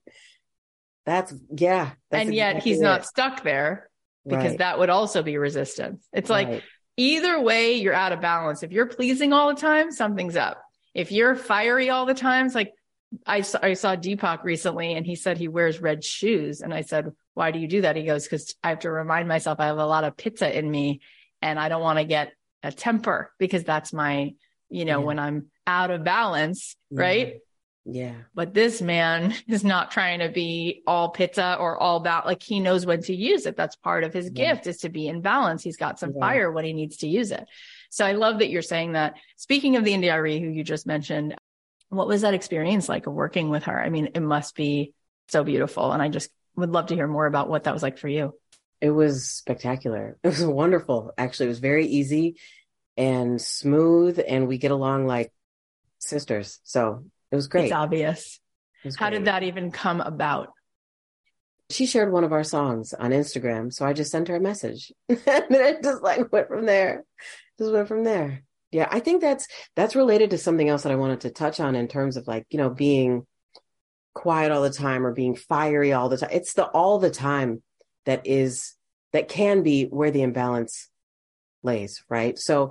[1.04, 1.90] That's, yeah.
[2.10, 2.84] That's and yet exactly he's it.
[2.84, 3.90] not stuck there
[4.24, 4.58] because right.
[4.58, 6.06] that would also be resistance.
[6.12, 6.48] It's right.
[6.48, 6.62] like
[6.96, 8.62] either way, you're out of balance.
[8.62, 10.62] If you're pleasing all the time, something's up.
[10.94, 12.72] If you're fiery all the time, it's like
[13.26, 16.60] I saw, I saw Deepak recently and he said he wears red shoes.
[16.60, 17.96] And I said, why do you do that?
[17.96, 20.70] He goes, cause I have to remind myself I have a lot of pitta in
[20.70, 21.00] me
[21.42, 24.34] and I don't want to get a temper because that's my,
[24.70, 25.04] you know, yeah.
[25.04, 27.00] when I'm out of balance, yeah.
[27.00, 27.34] right?
[27.84, 28.14] Yeah.
[28.34, 32.60] But this man is not trying to be all pitta or all about like he
[32.60, 33.56] knows when to use it.
[33.56, 34.54] That's part of his yeah.
[34.54, 35.62] gift is to be in balance.
[35.62, 37.44] He's got some fire when he needs to use it.
[37.90, 39.16] So I love that you're saying that.
[39.36, 41.34] Speaking of the India who you just mentioned,
[41.88, 43.78] what was that experience like of working with her?
[43.78, 44.94] I mean, it must be
[45.28, 45.92] so beautiful.
[45.92, 48.34] And I just would love to hear more about what that was like for you.
[48.82, 50.18] It was spectacular.
[50.24, 51.12] It was wonderful.
[51.16, 52.36] Actually, it was very easy
[52.96, 55.32] and smooth, and we get along like
[56.00, 56.58] sisters.
[56.64, 57.66] So it was great.
[57.66, 58.40] It's obvious.
[58.82, 59.18] It was How great.
[59.20, 60.48] did that even come about?
[61.70, 64.92] She shared one of our songs on Instagram, so I just sent her a message,
[65.08, 67.04] and then it just like went from there.
[67.58, 68.42] Just went from there.
[68.72, 71.76] Yeah, I think that's that's related to something else that I wanted to touch on
[71.76, 73.26] in terms of like you know being
[74.12, 76.30] quiet all the time or being fiery all the time.
[76.32, 77.62] It's the all the time
[78.06, 78.74] that is
[79.12, 80.88] that can be where the imbalance
[81.62, 82.38] lays, right?
[82.38, 82.70] So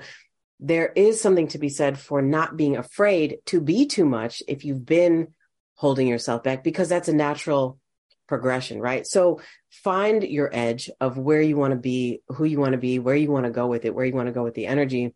[0.59, 4.65] there is something to be said for not being afraid to be too much if
[4.65, 5.33] you've been
[5.75, 7.79] holding yourself back, because that's a natural
[8.27, 9.05] progression, right?
[9.05, 12.99] So find your edge of where you want to be, who you want to be,
[12.99, 15.13] where you want to go with it, where you want to go with the energy.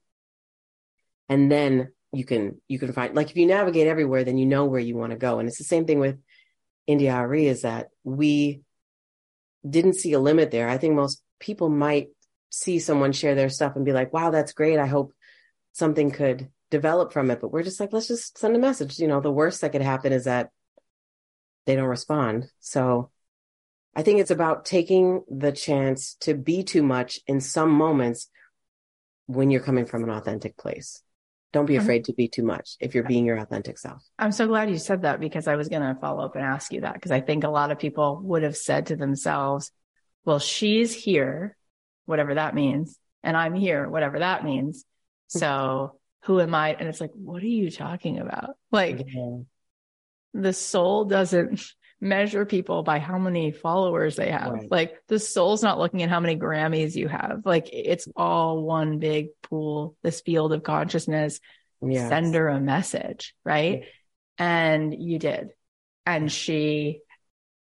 [1.29, 4.65] And then you can, you can find, like if you navigate everywhere, then you know
[4.65, 5.39] where you want to go.
[5.39, 6.17] And it's the same thing with
[6.87, 8.61] India is that we
[9.67, 10.67] didn't see a limit there.
[10.67, 12.09] I think most people might
[12.49, 14.79] see someone share their stuff and be like, wow, that's great.
[14.79, 15.13] I hope
[15.73, 17.41] something could develop from it.
[17.41, 18.99] But we're just like, let's just send a message.
[18.99, 20.49] You know, the worst that could happen is that
[21.65, 22.47] they don't respond.
[22.59, 23.11] So
[23.95, 28.29] I think it's about taking the chance to be too much in some moments
[29.25, 31.01] when you're coming from an authentic place.
[31.55, 34.03] Don't be afraid to be too much if you're being your authentic self.
[34.19, 36.73] I'm so glad you said that because I was going to follow up and ask
[36.73, 39.71] you that because I think a lot of people would have said to themselves,
[40.25, 41.55] well, she's here,
[42.07, 44.83] whatever that means, and I'm here, whatever that means.
[45.31, 45.39] Hmm.
[45.39, 46.73] So who am I?
[46.73, 48.57] And it's like, what are you talking about?
[48.69, 49.37] Like yeah.
[50.33, 51.63] the soul doesn't
[52.01, 54.51] measure people by how many followers they have.
[54.51, 54.71] Right.
[54.71, 57.41] Like the soul's not looking at how many Grammys you have.
[57.45, 61.39] Like it's all one big pool, this field of consciousness.
[61.81, 62.09] Yes.
[62.09, 63.81] Send her a message, right?
[63.81, 63.85] Yeah.
[64.37, 65.49] And you did.
[66.05, 67.01] And she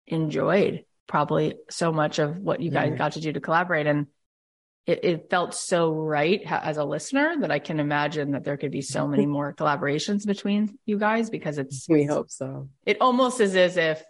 [0.08, 3.88] enjoyed probably so much of what you guys got to do to collaborate.
[3.88, 4.08] And
[4.86, 8.72] it, it, felt so right as a listener that I can imagine that there could
[8.72, 11.88] be so many more collaborations between you guys because it's.
[11.88, 12.70] We hope so.
[12.86, 14.04] It almost is as if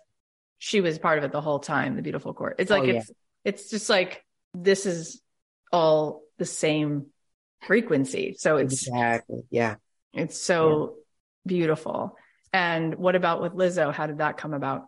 [0.63, 1.95] she was part of it the whole time.
[1.95, 2.57] The beautiful court.
[2.59, 3.15] It's oh, like oh, it's yeah.
[3.45, 5.19] it's just like this is
[5.71, 7.07] all the same
[7.63, 8.35] frequency.
[8.37, 9.75] So it's exactly yeah.
[10.13, 11.47] It's so yeah.
[11.47, 12.15] beautiful.
[12.53, 13.91] And what about with Lizzo?
[13.91, 14.83] How did that come about?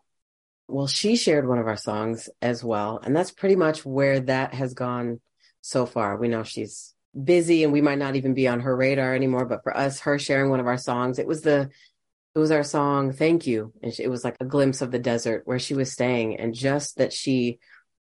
[0.68, 4.54] Well, she shared one of our songs as well, and that's pretty much where that
[4.54, 5.22] has gone
[5.62, 6.18] so far.
[6.18, 9.64] We know she's busy and we might not even be on her radar anymore, but
[9.64, 11.70] for us, her sharing one of our songs, it was the,
[12.36, 13.74] it was our song, Thank You.
[13.82, 16.38] And it was like a glimpse of the desert where she was staying.
[16.38, 17.60] And just that she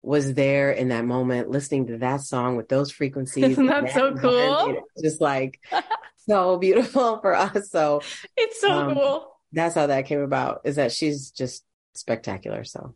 [0.01, 3.51] was there in that moment, listening to that song with those frequencies.
[3.51, 4.81] Isn't that, that so cool?
[5.01, 5.59] Just like
[6.27, 7.69] so beautiful for us.
[7.69, 8.01] So
[8.35, 9.31] it's so um, cool.
[9.51, 12.63] That's how that came about is that she's just spectacular.
[12.63, 12.95] So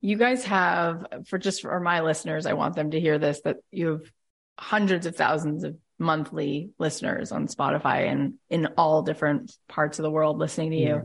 [0.00, 3.56] you guys have for just for my listeners i want them to hear this that
[3.70, 4.12] you have
[4.58, 10.10] hundreds of thousands of monthly listeners on spotify and in all different parts of the
[10.10, 10.86] world listening to yeah.
[10.88, 11.02] you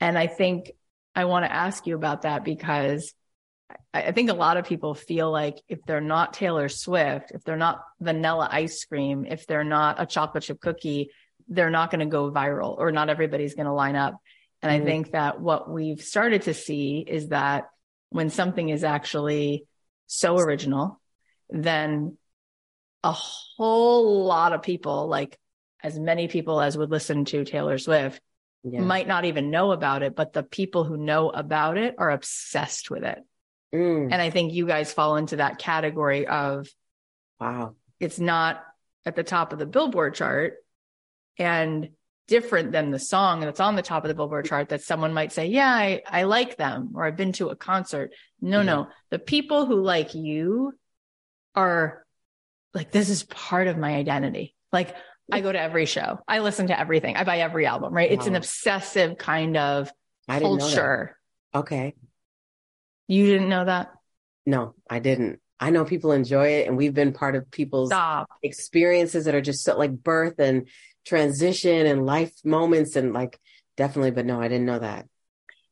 [0.00, 0.72] and i think
[1.14, 3.14] i want to ask you about that because
[3.92, 7.56] I think a lot of people feel like if they're not Taylor Swift, if they're
[7.56, 11.10] not vanilla ice cream, if they're not a chocolate chip cookie,
[11.48, 14.14] they're not going to go viral or not everybody's going to line up.
[14.62, 14.82] And mm-hmm.
[14.82, 17.68] I think that what we've started to see is that
[18.10, 19.66] when something is actually
[20.06, 21.00] so original,
[21.50, 22.16] then
[23.02, 25.38] a whole lot of people, like
[25.82, 28.20] as many people as would listen to Taylor Swift,
[28.64, 28.80] yeah.
[28.80, 32.90] might not even know about it, but the people who know about it are obsessed
[32.90, 33.18] with it.
[33.74, 34.12] Mm.
[34.12, 36.68] And I think you guys fall into that category of
[37.40, 37.74] Wow.
[38.00, 38.64] It's not
[39.06, 40.54] at the top of the Billboard chart
[41.38, 41.90] and
[42.26, 45.32] different than the song that's on the top of the Billboard chart that someone might
[45.32, 48.12] say, yeah, I, I like them or I've been to a concert.
[48.40, 48.88] No, no.
[49.10, 50.72] The people who like you
[51.54, 52.04] are
[52.74, 54.54] like, this is part of my identity.
[54.72, 54.94] Like
[55.32, 56.20] I go to every show.
[56.26, 57.16] I listen to everything.
[57.16, 58.10] I buy every album, right?
[58.10, 58.16] Wow.
[58.16, 59.90] It's an obsessive kind of
[60.28, 61.16] culture.
[61.54, 61.94] Okay.
[63.06, 63.92] You didn't know that?
[64.46, 65.40] No, I didn't.
[65.60, 68.28] I know people enjoy it and we've been part of people's Stop.
[68.42, 70.68] experiences that are just so like birth and
[71.04, 73.38] transition and life moments and like
[73.76, 75.06] definitely, but no, I didn't know that.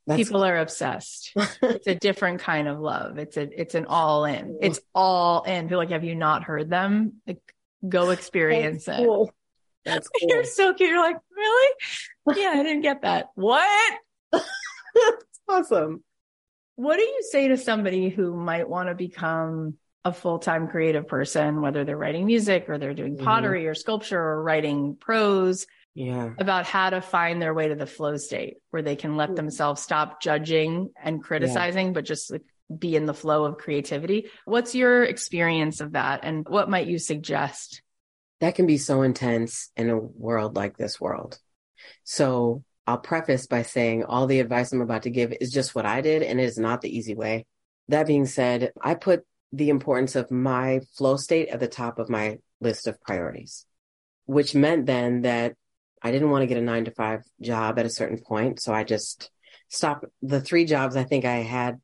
[0.07, 0.23] That's...
[0.23, 1.33] People are obsessed.
[1.63, 3.19] it's a different kind of love.
[3.19, 4.59] It's a it's an all in.
[4.63, 5.69] It's all in.
[5.69, 7.15] Feel like have you not heard them?
[7.27, 7.41] Like,
[7.87, 9.05] go experience That's it.
[9.05, 9.33] Cool.
[9.85, 10.29] That's cool.
[10.29, 10.91] You're so cute.
[10.91, 11.75] You're like, really?
[12.41, 13.31] Yeah, I didn't get that.
[13.35, 13.95] What?
[14.33, 14.45] That's
[15.49, 16.05] awesome.
[16.77, 21.63] What do you say to somebody who might want to become a full-time creative person,
[21.63, 23.25] whether they're writing music or they're doing mm-hmm.
[23.25, 23.71] pottery mm-hmm.
[23.71, 25.67] or sculpture or writing prose?
[25.97, 26.33] Yeah.
[26.37, 29.37] About how to find their way to the flow state where they can let mm.
[29.37, 31.93] themselves stop judging and criticizing, yeah.
[31.93, 32.43] but just like
[32.79, 34.29] be in the flow of creativity.
[34.45, 36.21] What's your experience of that?
[36.23, 37.81] And what might you suggest?
[38.41, 41.39] That can be so intense in a world like this world.
[42.05, 45.87] So I'll preface by saying all the advice I'm about to give is just what
[45.87, 47.47] I did, and it is not the easy way.
[47.89, 52.11] That being said, I put the importance of my flow state at the top of
[52.11, 53.65] my list of priorities,
[54.27, 55.55] which meant then that
[56.03, 58.61] I didn't want to get a nine to five job at a certain point.
[58.61, 59.31] So I just
[59.69, 61.81] stopped the three jobs I think I had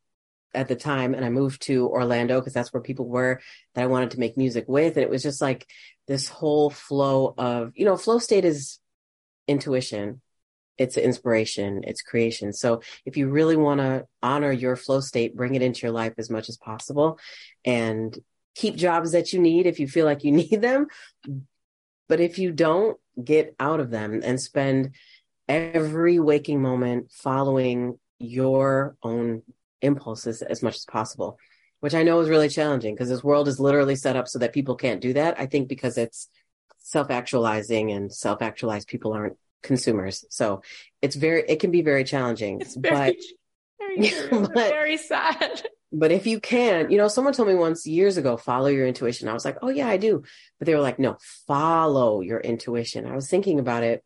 [0.55, 3.41] at the time and I moved to Orlando because that's where people were
[3.75, 4.97] that I wanted to make music with.
[4.97, 5.67] And it was just like
[6.07, 8.79] this whole flow of, you know, flow state is
[9.49, 10.21] intuition
[10.79, 12.53] it's inspiration, it's creation.
[12.53, 16.15] So if you really want to honor your flow state, bring it into your life
[16.19, 17.19] as much as possible
[17.65, 18.17] and
[18.55, 20.87] keep jobs that you need if you feel like you need them.
[22.09, 24.95] But if you don't, get out of them and spend
[25.49, 29.43] every waking moment following your own
[29.81, 31.39] impulses as much as possible,
[31.81, 34.53] which I know is really challenging because this world is literally set up so that
[34.53, 35.39] people can't do that.
[35.39, 36.29] I think because it's
[36.79, 40.25] self actualizing and self actualized people aren't consumers.
[40.31, 40.63] So
[41.01, 42.61] it's very, it can be very challenging.
[42.61, 43.19] It's very,
[43.79, 45.63] but, very, but, very sad.
[45.93, 49.29] But if you can, you know, someone told me once years ago, follow your intuition.
[49.29, 50.23] I was like, oh yeah, I do.
[50.59, 53.07] But they were like, no, follow your intuition.
[53.07, 54.03] I was thinking about it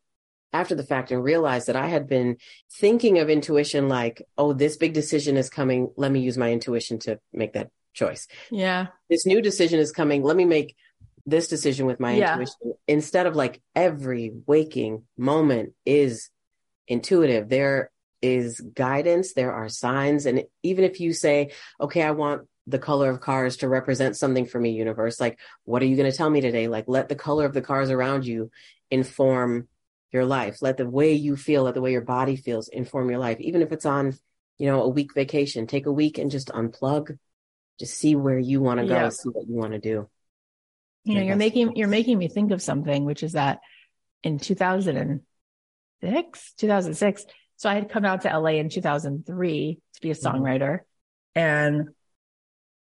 [0.51, 2.37] after the fact and realized that I had been
[2.73, 5.91] thinking of intuition like, oh, this big decision is coming.
[5.95, 8.27] Let me use my intuition to make that choice.
[8.51, 8.87] Yeah.
[9.09, 10.23] This new decision is coming.
[10.23, 10.75] Let me make
[11.25, 12.33] this decision with my yeah.
[12.33, 16.29] intuition instead of like every waking moment is
[16.87, 17.49] intuitive.
[17.49, 20.25] There is guidance, there are signs.
[20.25, 24.45] And even if you say, okay, I want the color of cars to represent something
[24.45, 26.67] for me, universe, like, what are you going to tell me today?
[26.67, 28.51] Like, let the color of the cars around you
[28.91, 29.67] inform
[30.11, 30.61] your life.
[30.61, 33.39] Let the way you feel, let the way your body feels inform your life.
[33.39, 34.17] Even if it's on,
[34.57, 37.17] you know, a week vacation, take a week and just unplug,
[37.79, 39.09] just see where you want to go, yeah.
[39.09, 40.09] see what you want to do
[41.07, 43.61] you know, you're making you're making me think of something, which is that
[44.23, 47.25] in 2006, 2006.
[47.57, 50.27] So I had come out to LA in 2003 to be a mm-hmm.
[50.27, 50.79] songwriter,
[51.35, 51.39] mm-hmm.
[51.39, 51.89] and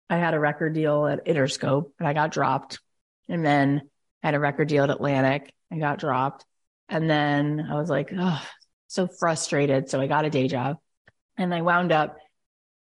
[0.10, 2.80] I had a record deal at Interscope, and I got dropped.
[3.28, 3.82] And then
[4.22, 6.46] I had a record deal at Atlantic, and got dropped.
[6.90, 8.46] And then I was like, oh,
[8.88, 9.90] so frustrated.
[9.90, 10.78] So I got a day job,
[11.38, 12.18] and I wound up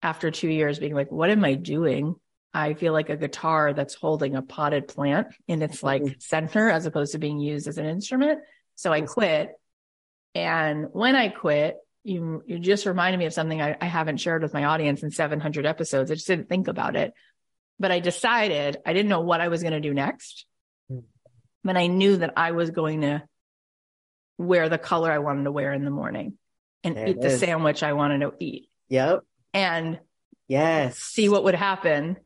[0.03, 2.15] after two years being like, what am I doing?
[2.53, 6.19] I feel like a guitar that's holding a potted plant in its like mm-hmm.
[6.19, 8.41] center as opposed to being used as an instrument.
[8.77, 9.53] So I quit.
[10.35, 14.43] And when I quit, you, you just reminded me of something I, I haven't shared
[14.43, 16.11] with my audience in 700 episodes.
[16.11, 17.15] I just didn't think about it,
[17.79, 20.45] but I decided I didn't know what I was going to do next.
[20.91, 21.05] Mm.
[21.63, 23.23] But I knew that I was going to
[24.37, 26.37] wear the color I wanted to wear in the morning
[26.83, 28.69] and there eat the sandwich I wanted to eat.
[28.89, 29.25] Yep.
[29.55, 29.99] And
[30.49, 32.17] yes, see what would happen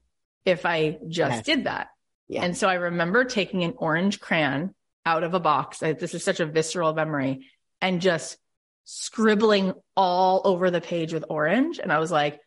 [0.45, 1.45] if I just yes.
[1.45, 1.89] did that.
[2.27, 2.43] Yeah.
[2.43, 4.75] And so I remember taking an orange crayon
[5.07, 5.79] out of a box.
[5.79, 7.47] This is such a visceral memory
[7.81, 8.39] and just
[8.85, 11.79] scribbling all over the page with orange.
[11.79, 12.41] And I was like,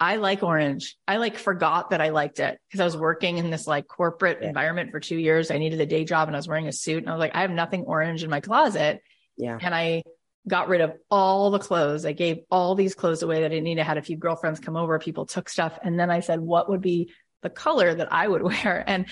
[0.00, 0.96] I like orange.
[1.08, 4.38] I like forgot that I liked it because I was working in this like corporate
[4.40, 4.48] yeah.
[4.48, 5.50] environment for two years.
[5.50, 7.34] I needed a day job and I was wearing a suit and I was like,
[7.34, 9.02] I have nothing orange in my closet.
[9.36, 9.58] Yeah.
[9.60, 10.04] And I
[10.46, 12.06] got rid of all the clothes.
[12.06, 13.80] I gave all these clothes away that I didn't need.
[13.80, 14.98] I had a few girlfriends come over.
[15.00, 15.78] People took stuff.
[15.82, 17.10] And then I said, what would be
[17.42, 18.84] the color that I would wear.
[18.86, 19.06] And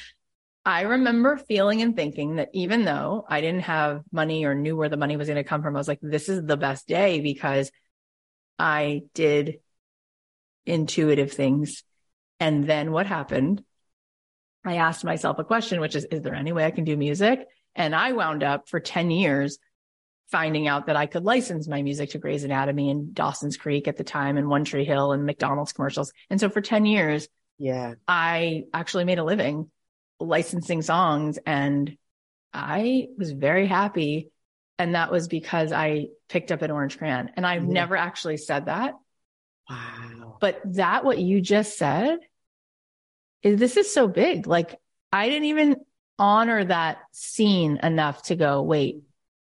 [0.66, 4.88] I remember feeling and thinking that even though I didn't have money or knew where
[4.88, 7.20] the money was going to come from, I was like, this is the best day
[7.20, 7.70] because
[8.58, 9.60] I did
[10.66, 11.84] intuitive things.
[12.40, 13.62] And then what happened?
[14.64, 17.46] I asked myself a question, which is, is there any way I can do music?
[17.76, 19.58] And I wound up for 10 years
[20.32, 23.96] finding out that I could license my music to Grey's Anatomy and Dawson's Creek at
[23.96, 26.12] the time and One Tree Hill and McDonald's commercials.
[26.28, 29.70] And so for 10 years, yeah, I actually made a living
[30.20, 31.96] licensing songs and
[32.52, 34.30] I was very happy.
[34.78, 38.66] And that was because I picked up an orange crayon and I've never actually said
[38.66, 38.94] that.
[39.68, 40.36] Wow.
[40.40, 42.18] But that, what you just said
[43.42, 44.46] is this is so big.
[44.46, 44.78] Like
[45.12, 45.76] I didn't even
[46.18, 49.02] honor that scene enough to go, wait,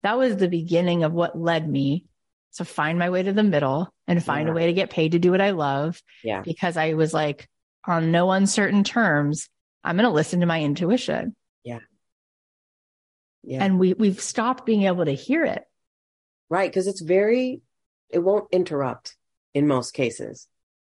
[0.02, 2.06] that was the beginning of what led me
[2.54, 4.52] to find my way to the middle and find yeah.
[4.52, 6.02] a way to get paid to do what I love.
[6.24, 6.42] Yeah.
[6.42, 7.48] Because I was like,
[7.86, 9.48] on no uncertain terms,
[9.82, 11.34] I'm going to listen to my intuition.
[11.64, 11.78] Yeah.
[13.42, 13.64] Yeah.
[13.64, 15.64] And we, we've stopped being able to hear it.
[16.48, 16.72] Right.
[16.72, 17.62] Cause it's very,
[18.08, 19.16] it won't interrupt
[19.54, 20.46] in most cases.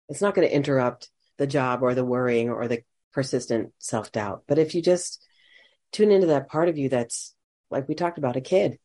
[0.08, 2.84] It's not going to interrupt the job or the worrying or the
[3.14, 4.44] persistent self doubt.
[4.48, 5.24] But if you just
[5.92, 7.36] tune into that part of you that's
[7.70, 8.80] like we talked about a kid,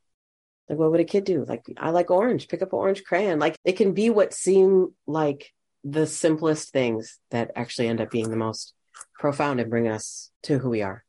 [0.68, 1.44] like, what would a kid do?
[1.46, 3.38] Like, I like orange, pick up an orange crayon.
[3.38, 5.52] Like, it can be what seem like
[5.82, 8.72] the simplest things that actually end up being the most
[9.18, 11.04] profound and bring us to who we are.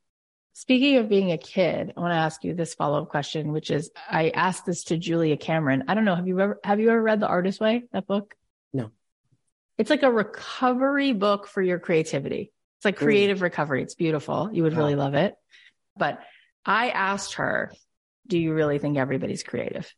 [0.53, 3.69] Speaking of being a kid, I want to ask you this follow up question, which
[3.69, 5.83] is I asked this to Julia Cameron.
[5.89, 6.15] I don't know.
[6.15, 8.35] Have you ever, have you ever read The Artist Way, that book?
[8.73, 8.91] No.
[9.77, 12.53] It's like a recovery book for your creativity.
[12.77, 13.43] It's like creative mm.
[13.43, 13.83] recovery.
[13.83, 14.49] It's beautiful.
[14.53, 14.79] You would wow.
[14.79, 15.35] really love it.
[15.97, 16.19] But
[16.65, 17.73] I asked her,
[18.25, 19.93] do you really think everybody's creative?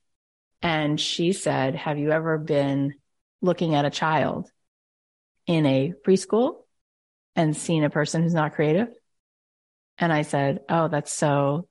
[0.64, 2.96] And she said, have you ever been
[3.44, 4.50] looking at a child
[5.46, 6.64] in a preschool
[7.38, 8.90] and seen a person who's not creative?
[9.98, 11.70] And I said, Oh, that's so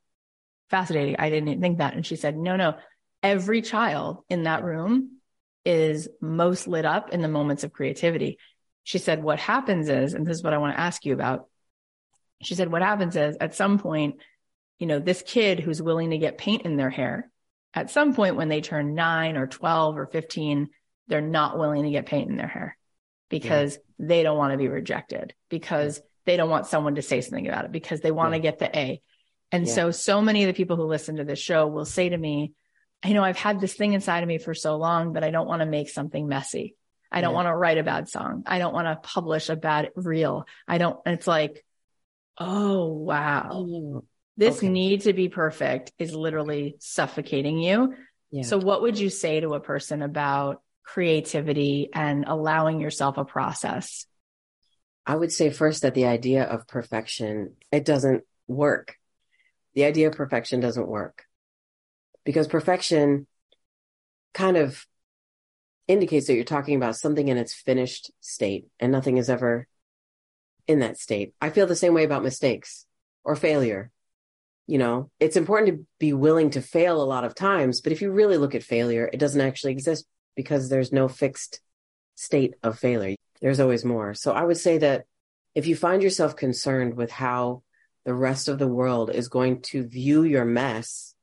[0.71, 1.17] fascinating.
[1.19, 1.95] I didn't even think that.
[1.95, 2.77] And she said, No, no,
[3.23, 5.19] every child in that room
[5.65, 8.39] is most lit up in the moments of creativity.
[8.85, 11.49] She said, What happens is, and this is what I want to ask you about.
[12.43, 14.17] She said, What happens is at some point,
[14.79, 17.31] you know, this kid who's willing to get paint in their hair,
[17.75, 20.69] at some point when they turn nine or 12 or 15,
[21.09, 22.77] they're not willing to get paint in their hair
[23.29, 24.07] because yeah.
[24.07, 27.65] they don't want to be rejected, because they don't want someone to say something about
[27.65, 28.37] it, because they want yeah.
[28.37, 29.01] to get the A.
[29.53, 29.73] And yeah.
[29.73, 32.53] so, so many of the people who listen to this show will say to me,
[33.05, 35.47] you know, I've had this thing inside of me for so long, but I don't
[35.47, 36.75] want to make something messy.
[37.13, 38.43] I don't want to write a bad song.
[38.47, 40.47] I don't want to publish a bad reel.
[40.67, 41.65] I don't, it's like,
[42.37, 43.49] oh, wow.
[43.53, 44.05] Oh,
[44.37, 44.69] this okay.
[44.69, 47.95] need to be perfect is literally suffocating you.
[48.31, 48.43] Yeah.
[48.43, 54.07] So, what would you say to a person about creativity and allowing yourself a process?
[55.05, 58.97] I would say first that the idea of perfection, it doesn't work.
[59.75, 61.25] The idea of perfection doesn't work
[62.25, 63.27] because perfection
[64.33, 64.87] kind of
[65.87, 69.69] indicates that you're talking about something in its finished state and nothing is ever
[70.67, 71.35] in that state.
[71.41, 72.87] I feel the same way about mistakes
[73.23, 73.91] or failure.
[74.67, 78.03] You know, it's important to be willing to fail a lot of times, but if
[78.03, 80.07] you really look at failure, it doesn't actually exist
[80.37, 81.61] because there's no fixed
[82.15, 83.17] state of failure.
[83.41, 84.15] There's always more.
[84.15, 85.05] So I would say that
[85.55, 87.63] if you find yourself concerned with how
[88.05, 91.15] the rest of the world is going to view your mess,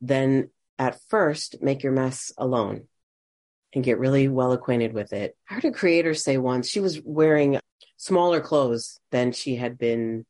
[0.00, 2.88] then at first make your mess alone
[3.72, 5.36] and get really well acquainted with it.
[5.48, 7.60] I heard a creator say once she was wearing
[7.96, 10.26] smaller clothes than she had been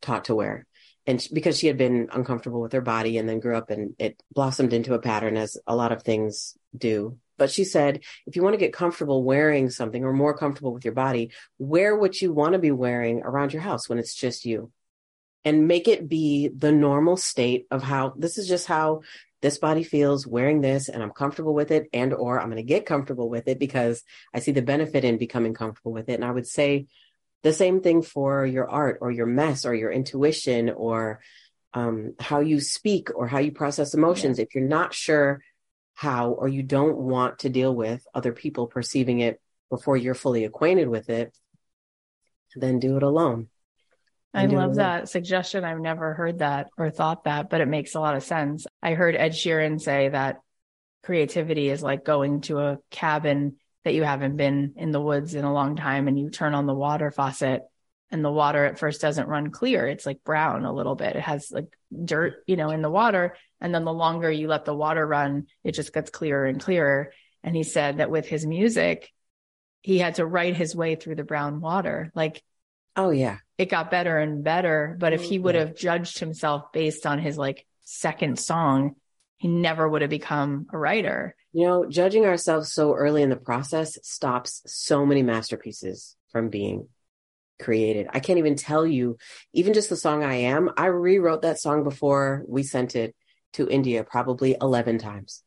[0.00, 0.66] taught to wear
[1.06, 4.20] and because she had been uncomfortable with her body and then grew up and it
[4.32, 8.42] blossomed into a pattern as a lot of things do but she said if you
[8.42, 12.32] want to get comfortable wearing something or more comfortable with your body wear what you
[12.32, 14.70] want to be wearing around your house when it's just you
[15.44, 19.02] and make it be the normal state of how this is just how
[19.42, 22.62] this body feels wearing this and I'm comfortable with it and or I'm going to
[22.62, 24.02] get comfortable with it because
[24.34, 26.86] I see the benefit in becoming comfortable with it and I would say
[27.44, 31.20] the same thing for your art or your mess or your intuition or
[31.74, 34.38] um, how you speak or how you process emotions.
[34.38, 34.44] Yeah.
[34.44, 35.42] If you're not sure
[35.96, 39.40] how or you don't want to deal with other people perceiving it
[39.70, 41.36] before you're fully acquainted with it,
[42.54, 43.48] then do it alone.
[44.34, 45.64] I love that suggestion.
[45.64, 48.66] I've never heard that or thought that, but it makes a lot of sense.
[48.82, 50.40] I heard Ed Sheeran say that
[51.02, 55.44] creativity is like going to a cabin that you haven't been in the woods in
[55.44, 57.62] a long time and you turn on the water faucet
[58.10, 59.86] and the water at first doesn't run clear.
[59.86, 61.16] It's like brown a little bit.
[61.16, 63.36] It has like dirt, you know, in the water.
[63.60, 67.12] And then the longer you let the water run, it just gets clearer and clearer.
[67.42, 69.12] And he said that with his music,
[69.82, 72.12] he had to write his way through the brown water.
[72.14, 72.42] Like,
[72.94, 73.38] oh, yeah.
[73.58, 74.96] It got better and better.
[74.98, 75.30] But if mm-hmm.
[75.30, 78.96] he would have judged himself based on his like second song,
[79.38, 81.34] he never would have become a writer.
[81.52, 86.88] You know, judging ourselves so early in the process stops so many masterpieces from being
[87.58, 88.08] created.
[88.12, 89.18] I can't even tell you,
[89.52, 93.14] even just the song I Am, I rewrote that song before we sent it
[93.54, 95.42] to India probably 11 times.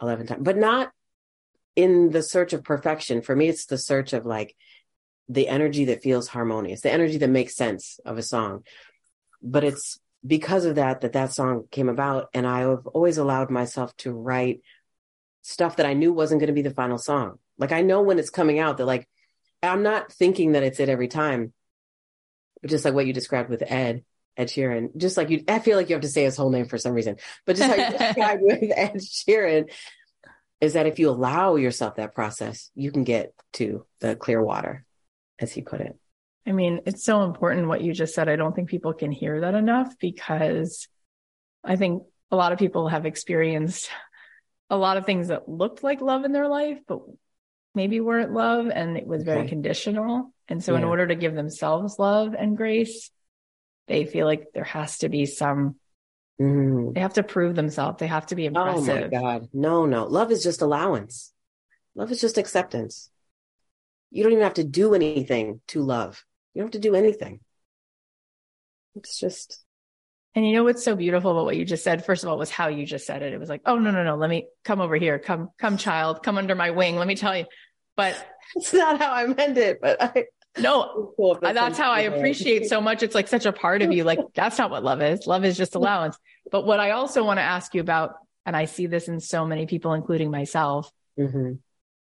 [0.00, 0.90] 11 times, but not
[1.74, 3.22] in the search of perfection.
[3.22, 4.54] For me, it's the search of like
[5.28, 8.64] the energy that feels harmonious, the energy that makes sense of a song.
[9.42, 12.28] But it's because of that that that song came about.
[12.34, 14.60] And I have always allowed myself to write
[15.42, 17.38] stuff that I knew wasn't going to be the final song.
[17.58, 19.08] Like I know when it's coming out that like,
[19.62, 21.52] I'm not thinking that it's it every time,
[22.62, 24.04] but just like what you described with Ed,
[24.36, 26.66] Ed Sheeran, just like you, I feel like you have to say his whole name
[26.66, 29.70] for some reason, but just like you described with Ed Sheeran,
[30.60, 34.84] is that if you allow yourself that process, you can get to the clear water,
[35.38, 35.96] as he put it.
[36.46, 38.28] I mean, it's so important what you just said.
[38.28, 40.88] I don't think people can hear that enough because
[41.62, 43.90] I think a lot of people have experienced
[44.70, 47.00] a lot of things that looked like love in their life, but
[47.74, 49.48] maybe weren't love and it was very okay.
[49.48, 50.32] conditional.
[50.48, 50.78] And so, yeah.
[50.78, 53.10] in order to give themselves love and grace,
[53.86, 55.76] they feel like there has to be some,
[56.40, 56.94] mm.
[56.94, 57.98] they have to prove themselves.
[57.98, 59.10] They have to be impressive.
[59.12, 59.48] Oh my God.
[59.52, 60.04] No, no.
[60.04, 61.32] Love is just allowance,
[61.94, 63.10] love is just acceptance.
[64.10, 66.24] You don't even have to do anything to love.
[66.54, 67.40] You don't have to do anything.
[68.94, 69.62] It's just.
[70.38, 72.04] And you know what's so beautiful about what you just said?
[72.04, 73.32] First of all, was how you just said it.
[73.32, 75.18] It was like, oh no, no, no, let me come over here.
[75.18, 76.94] Come, come, child, come under my wing.
[76.94, 77.44] Let me tell you.
[77.96, 78.14] But
[78.54, 80.26] it's not how I meant it, but I
[80.56, 83.02] no, cool that's how I appreciate so much.
[83.02, 84.04] It's like such a part of you.
[84.04, 85.26] Like that's not what love is.
[85.26, 86.16] Love is just allowance.
[86.52, 88.14] But what I also want to ask you about,
[88.46, 91.54] and I see this in so many people, including myself, mm-hmm.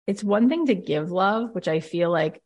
[0.09, 2.43] it's one thing to give love, which I feel like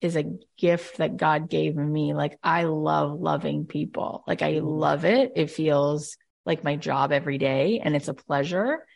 [0.00, 2.14] is a gift that God gave me.
[2.14, 4.24] Like I love loving people.
[4.26, 4.66] Like I mm-hmm.
[4.66, 5.32] love it.
[5.36, 8.86] It feels like my job every day and it's a pleasure.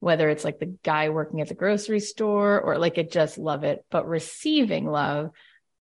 [0.00, 3.64] Whether it's like the guy working at the grocery store or like I just love
[3.64, 3.84] it.
[3.90, 5.30] But receiving love,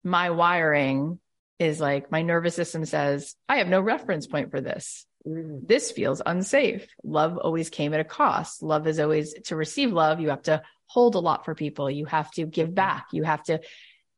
[0.04, 1.20] my wiring
[1.60, 5.06] is like my nervous system says, I have no reference point for this.
[5.28, 5.68] Mm.
[5.68, 6.88] This feels unsafe.
[7.04, 8.64] Love always came at a cost.
[8.64, 10.20] Love is always to receive love.
[10.20, 11.90] You have to hold a lot for people.
[11.90, 13.08] You have to give back.
[13.12, 13.60] You have to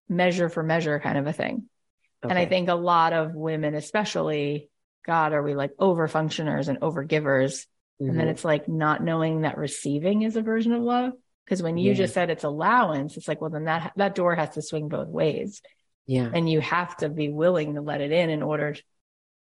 [0.09, 1.67] measure for measure kind of a thing.
[2.23, 2.31] Okay.
[2.31, 4.69] And I think a lot of women, especially,
[5.05, 7.67] God, are we like over functioners and over givers?
[8.01, 8.09] Mm-hmm.
[8.09, 8.31] And then mm-hmm.
[8.31, 11.13] it's like not knowing that receiving is a version of love.
[11.45, 11.97] Because when you yeah.
[11.97, 15.07] just said it's allowance, it's like, well, then that, that door has to swing both
[15.07, 15.61] ways.
[16.07, 16.29] Yeah.
[16.33, 18.75] And you have to be willing to let it in in order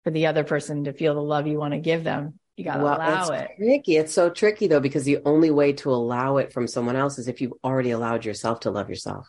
[0.04, 2.38] for the other person to feel the love you want to give them.
[2.56, 3.50] You got to well, allow it's it.
[3.58, 3.96] Tricky.
[3.96, 7.28] It's so tricky though, because the only way to allow it from someone else is
[7.28, 9.28] if you've already allowed yourself to love yourself.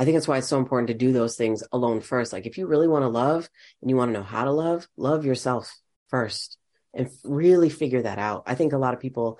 [0.00, 2.32] I think that's why it's so important to do those things alone first.
[2.32, 3.50] Like if you really want to love
[3.82, 5.76] and you want to know how to love, love yourself
[6.08, 6.56] first
[6.94, 8.44] and really figure that out.
[8.46, 9.38] I think a lot of people,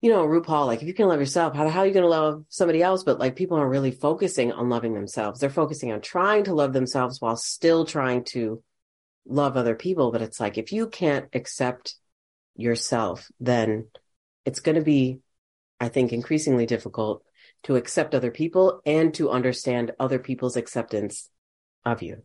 [0.00, 2.08] you know, RuPaul, like if you can love yourself, how, how are you going to
[2.08, 3.04] love somebody else?
[3.04, 5.40] But like people aren't really focusing on loving themselves.
[5.40, 8.62] They're focusing on trying to love themselves while still trying to
[9.26, 10.12] love other people.
[10.12, 11.96] But it's like if you can't accept
[12.56, 13.88] yourself, then
[14.46, 15.20] it's going to be,
[15.78, 17.22] I think, increasingly difficult
[17.64, 21.30] to accept other people and to understand other people's acceptance
[21.84, 22.22] of you.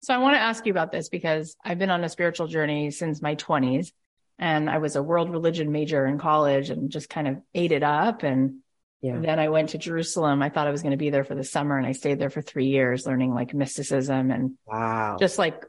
[0.00, 2.90] So I want to ask you about this because I've been on a spiritual journey
[2.90, 3.92] since my 20s
[4.38, 7.82] and I was a world religion major in college and just kind of ate it
[7.82, 8.60] up and
[9.00, 9.18] yeah.
[9.18, 10.42] then I went to Jerusalem.
[10.42, 12.30] I thought I was going to be there for the summer and I stayed there
[12.30, 15.16] for 3 years learning like mysticism and wow.
[15.18, 15.64] just like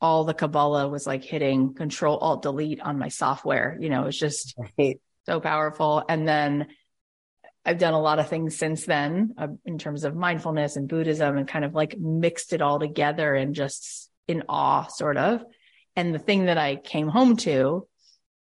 [0.00, 3.76] all the Kabbalah was like hitting control alt delete on my software.
[3.80, 5.00] You know, it was just right.
[5.26, 6.04] so powerful.
[6.08, 6.68] And then
[7.64, 11.36] I've done a lot of things since then uh, in terms of mindfulness and Buddhism
[11.36, 15.44] and kind of like mixed it all together and just in awe, sort of.
[15.94, 17.86] And the thing that I came home to,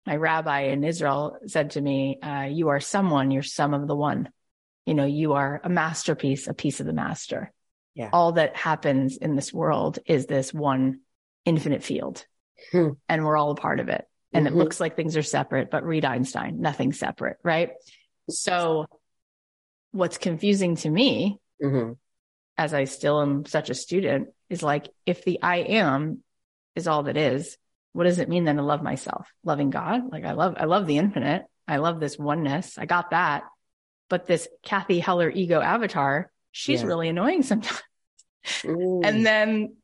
[0.05, 3.95] my rabbi in Israel said to me, uh, You are someone, you're some of the
[3.95, 4.30] one.
[4.86, 7.51] You know, you are a masterpiece, a piece of the master.
[7.95, 8.09] Yeah.
[8.11, 10.99] All that happens in this world is this one
[11.45, 12.26] infinite field,
[12.72, 12.89] hmm.
[13.07, 14.05] and we're all a part of it.
[14.34, 14.55] And mm-hmm.
[14.55, 17.72] it looks like things are separate, but read Einstein, nothing's separate, right?
[18.30, 18.86] So
[19.96, 21.93] what's confusing to me mm-hmm.
[22.58, 26.22] as I still am such a student is like, if the I am
[26.76, 27.58] is all that is,
[27.93, 29.32] what does it mean then to love myself?
[29.46, 30.12] Loving God?
[30.12, 31.46] Like I love, I love the infinite.
[31.66, 32.78] I love this oneness.
[32.78, 33.43] I got that.
[34.10, 36.88] But this Cathy Heller ego avatar, she's yeah.
[36.88, 37.82] really annoying sometimes.
[38.66, 39.78] and then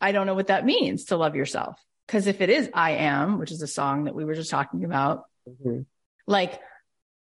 [0.00, 1.80] I don't know what that means to love yourself.
[2.08, 4.84] Cause if it is I am, which is a song that we were just talking
[4.84, 5.82] about, mm-hmm.
[6.26, 6.60] like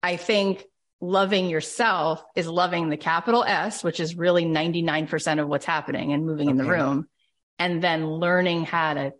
[0.01, 0.63] I think
[1.01, 6.25] loving yourself is loving the capital S, which is really 99% of what's happening and
[6.25, 6.51] moving okay.
[6.51, 7.07] in the room.
[7.57, 9.13] And then learning how to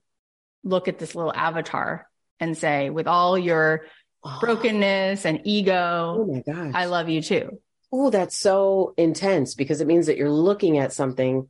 [0.64, 2.08] look at this little avatar
[2.40, 3.86] and say, with all your
[4.24, 4.38] oh.
[4.40, 6.72] brokenness and ego, oh my gosh.
[6.74, 7.62] I love you too.
[7.92, 11.50] Oh, that's so intense because it means that you're looking at something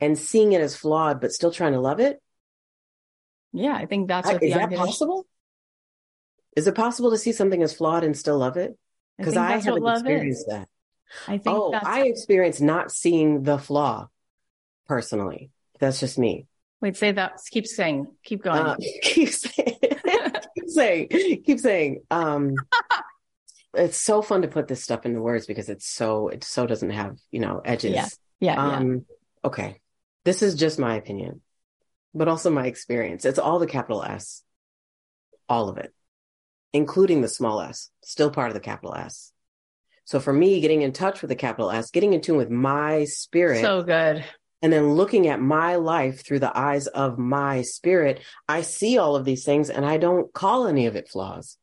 [0.00, 2.20] and seeing it as flawed, but still trying to love it.
[3.52, 5.26] Yeah, I think that's what is that possible.
[6.56, 8.76] Is it possible to see something as flawed and still love it?
[9.18, 10.46] Because I, I haven't experienced is.
[10.46, 10.68] that.
[11.26, 11.56] I think.
[11.56, 14.08] Oh, I experienced not seeing the flaw
[14.86, 15.50] personally.
[15.78, 16.46] That's just me.
[16.80, 17.40] Wait, say that.
[17.50, 18.06] Keep saying.
[18.22, 18.58] Keep going.
[18.58, 19.78] Uh, keep saying.
[20.54, 21.08] keep saying.
[21.44, 22.02] Keep saying.
[22.10, 22.54] Um,
[23.74, 26.90] it's so fun to put this stuff into words because it's so it so doesn't
[26.90, 27.94] have you know edges.
[27.94, 28.08] Yeah.
[28.40, 28.62] Yeah.
[28.62, 28.98] Um, yeah.
[29.44, 29.80] Okay.
[30.24, 31.40] This is just my opinion,
[32.14, 33.24] but also my experience.
[33.24, 34.42] It's all the capital S,
[35.48, 35.94] all of it,
[36.72, 39.32] including the small s, still part of the capital S.
[40.04, 43.04] So for me, getting in touch with the capital S, getting in tune with my
[43.04, 43.60] spirit.
[43.60, 44.24] So good.
[44.62, 49.16] And then looking at my life through the eyes of my spirit, I see all
[49.16, 51.58] of these things and I don't call any of it flaws.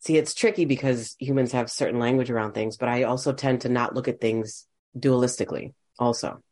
[0.00, 3.70] See, it's tricky because humans have certain language around things, but I also tend to
[3.70, 6.42] not look at things dualistically also.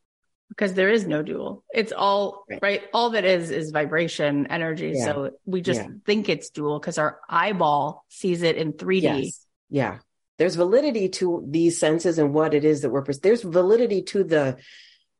[0.52, 1.64] Because there is no dual.
[1.72, 2.58] It's all right.
[2.62, 2.82] right?
[2.92, 4.92] All that is is vibration, energy.
[4.94, 5.04] Yeah.
[5.04, 5.88] So we just yeah.
[6.04, 9.02] think it's dual because our eyeball sees it in 3D.
[9.02, 9.46] Yes.
[9.70, 9.98] Yeah.
[10.38, 14.56] There's validity to these senses and what it is that we're, there's validity to the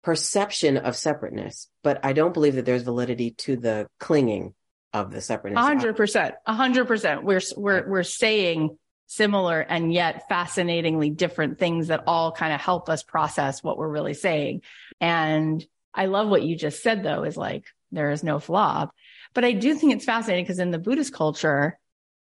[0.03, 4.55] perception of separateness, but I don't believe that there's validity to the clinging
[4.93, 5.65] of the separateness.
[5.65, 7.25] hundred percent, a hundred percent.
[7.25, 8.77] We're, we're, we're saying
[9.13, 13.89] similar and yet fascinatingly different things that all kind of help us process what we're
[13.89, 14.63] really saying.
[15.03, 18.89] And I love what you just said though, is like, there is no flaw.
[19.35, 21.79] But I do think it's fascinating because in the Buddhist culture,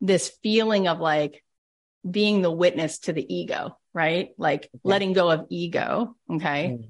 [0.01, 1.45] this feeling of like
[2.09, 4.31] being the witness to the ego, right?
[4.39, 6.17] Like letting go of ego.
[6.29, 6.79] Okay.
[6.79, 6.89] Mm.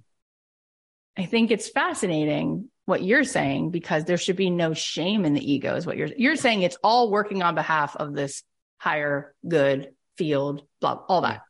[1.18, 5.52] I think it's fascinating what you're saying because there should be no shame in the
[5.52, 8.42] ego is what you're you're saying it's all working on behalf of this
[8.78, 11.42] higher good field blah all that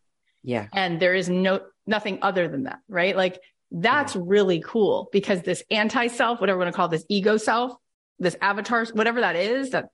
[0.42, 3.40] yeah and there is no nothing other than that right like
[3.74, 7.72] that's really cool because this anti-self whatever we're going to call this ego self
[8.18, 9.88] this avatar whatever that is that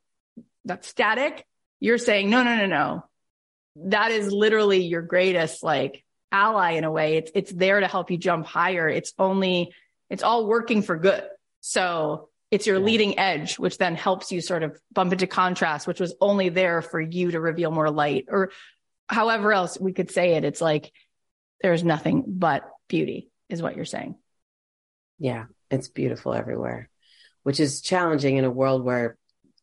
[0.64, 1.46] that static
[1.80, 3.04] you're saying no no no no
[3.76, 8.10] that is literally your greatest like ally in a way it's it's there to help
[8.10, 9.72] you jump higher it's only
[10.10, 11.24] it's all working for good.
[11.60, 12.84] So it's your yeah.
[12.84, 16.82] leading edge, which then helps you sort of bump into contrast, which was only there
[16.82, 18.50] for you to reveal more light or
[19.08, 20.44] however else we could say it.
[20.44, 20.92] It's like
[21.62, 24.16] there's nothing but beauty is what you're saying.
[25.18, 25.46] Yeah.
[25.70, 26.88] It's beautiful everywhere,
[27.42, 29.16] which is challenging in a world where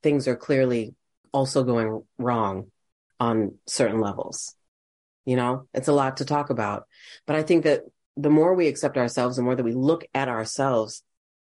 [0.04, 0.94] things are clearly
[1.32, 2.72] also going wrong
[3.20, 4.54] on certain levels.
[5.26, 6.86] You know, it's a lot to talk about,
[7.26, 7.82] but I think that
[8.16, 11.02] the more we accept ourselves, the more that we look at ourselves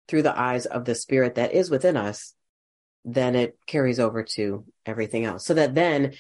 [0.07, 2.34] through the eyes of the spirit that is within us,
[3.05, 5.45] then it carries over to everything else.
[5.45, 6.13] So that then,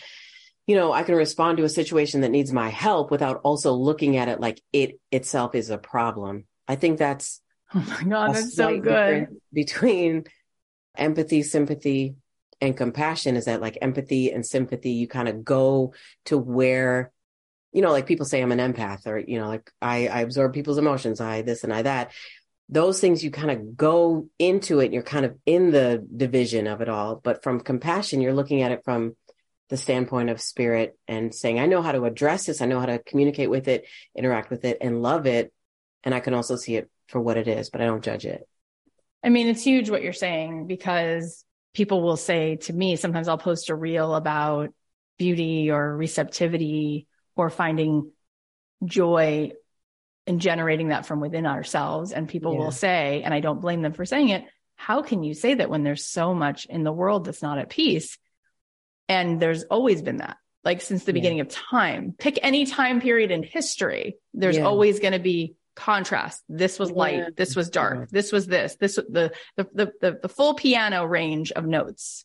[0.69, 4.17] you know, I can respond to a situation that needs my help without also looking
[4.17, 6.45] at it like it itself is a problem.
[6.67, 7.41] I think that's
[7.73, 9.29] Oh my God, that's so good.
[9.51, 10.25] Between
[10.95, 12.17] empathy, sympathy,
[12.61, 15.95] and compassion is that like empathy and sympathy, you kind of go
[16.25, 17.11] to where
[17.71, 20.53] you know, like people say I'm an empath or, you know, like I, I absorb
[20.53, 22.11] people's emotions, I this and I that.
[22.67, 26.81] Those things you kind of go into it, you're kind of in the division of
[26.81, 27.15] it all.
[27.15, 29.15] But from compassion, you're looking at it from
[29.69, 32.87] the standpoint of spirit and saying, I know how to address this, I know how
[32.87, 35.53] to communicate with it, interact with it, and love it.
[36.03, 38.47] And I can also see it for what it is, but I don't judge it.
[39.23, 41.43] I mean, it's huge what you're saying because
[41.73, 44.73] people will say to me, sometimes I'll post a reel about
[45.17, 48.11] beauty or receptivity or finding
[48.83, 49.51] joy
[50.25, 52.11] and generating that from within ourselves.
[52.11, 52.59] And people yeah.
[52.59, 54.45] will say, and I don't blame them for saying it,
[54.75, 57.69] how can you say that when there's so much in the world that's not at
[57.69, 58.17] peace?
[59.09, 61.15] And there's always been that, like since the yeah.
[61.15, 62.15] beginning of time.
[62.17, 64.63] Pick any time period in history, there's yeah.
[64.63, 66.43] always going to be contrast.
[66.47, 70.29] This was light, this was dark, this was this, this the, the the the the
[70.29, 72.23] full piano range of notes.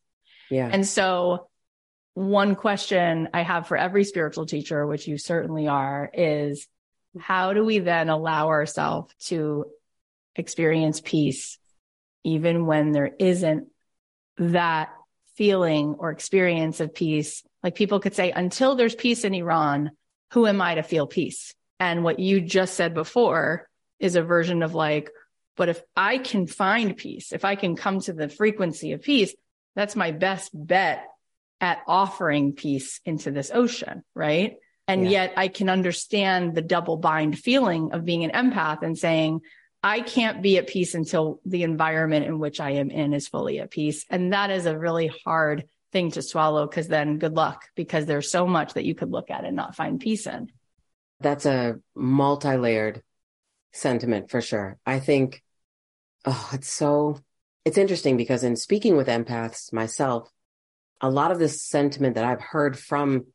[0.50, 0.68] Yeah.
[0.70, 1.48] And so
[2.12, 6.68] one question I have for every spiritual teacher, which you certainly are, is
[7.18, 9.66] how do we then allow ourselves to
[10.36, 11.58] experience peace
[12.24, 13.68] even when there isn't
[14.38, 14.90] that
[15.36, 17.42] feeling or experience of peace?
[17.62, 19.90] Like people could say, until there's peace in Iran,
[20.32, 21.54] who am I to feel peace?
[21.80, 23.68] And what you just said before
[23.98, 25.10] is a version of like,
[25.56, 29.34] but if I can find peace, if I can come to the frequency of peace,
[29.76, 31.04] that's my best bet
[31.60, 34.56] at offering peace into this ocean, right?
[34.86, 35.10] And yeah.
[35.10, 39.40] yet I can understand the double bind feeling of being an empath and saying,
[39.84, 43.60] I can't be at peace until the environment in which I am in is fully
[43.60, 44.06] at peace.
[44.08, 48.30] And that is a really hard thing to swallow because then good luck because there's
[48.30, 50.50] so much that you could look at and not find peace in.
[51.20, 53.02] That's a multi layered
[53.74, 54.78] sentiment for sure.
[54.86, 55.42] I think,
[56.24, 57.18] oh, it's so,
[57.66, 60.30] it's interesting because in speaking with empaths myself,
[61.02, 63.26] a lot of this sentiment that I've heard from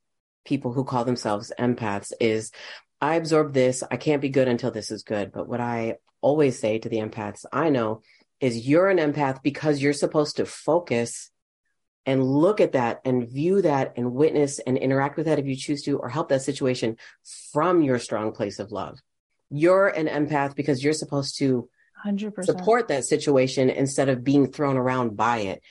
[0.46, 2.52] people who call themselves empaths is
[3.00, 3.84] I absorb this.
[3.92, 5.32] I can't be good until this is good.
[5.32, 8.02] But what I always say to the empaths I know
[8.40, 11.30] is you're an empath because you're supposed to focus
[12.06, 15.56] and look at that and view that and witness and interact with that if you
[15.56, 16.98] choose to, or help that situation
[17.52, 18.98] from your strong place of love.
[19.50, 21.70] You're an empath because you're supposed to
[22.06, 22.46] 100%.
[22.46, 25.62] support that situation instead of being thrown around by it.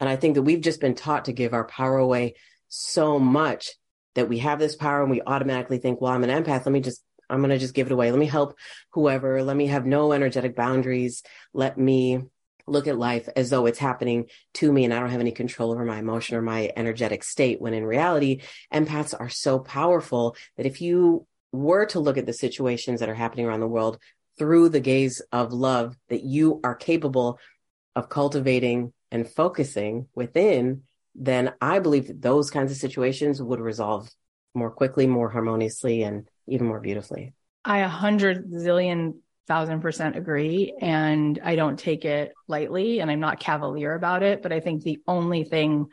[0.00, 2.34] And I think that we've just been taught to give our power away
[2.68, 3.70] so much
[4.14, 6.66] that we have this power and we automatically think, well, I'm an empath.
[6.66, 8.10] Let me just, I'm going to just give it away.
[8.10, 8.58] Let me help
[8.90, 9.42] whoever.
[9.42, 11.22] Let me have no energetic boundaries.
[11.52, 12.22] Let me
[12.66, 15.72] look at life as though it's happening to me and I don't have any control
[15.72, 17.60] over my emotion or my energetic state.
[17.60, 22.32] When in reality, empaths are so powerful that if you were to look at the
[22.32, 23.98] situations that are happening around the world
[24.38, 27.38] through the gaze of love, that you are capable
[27.96, 30.82] of cultivating and focusing within,
[31.14, 34.08] then I believe that those kinds of situations would resolve
[34.54, 37.34] more quickly, more harmoniously, and even more beautifully.
[37.64, 39.14] I a hundred zillion
[39.50, 40.74] thousand percent agree.
[40.80, 44.42] And I don't take it lightly and I'm not cavalier about it.
[44.42, 45.86] But I think the only thing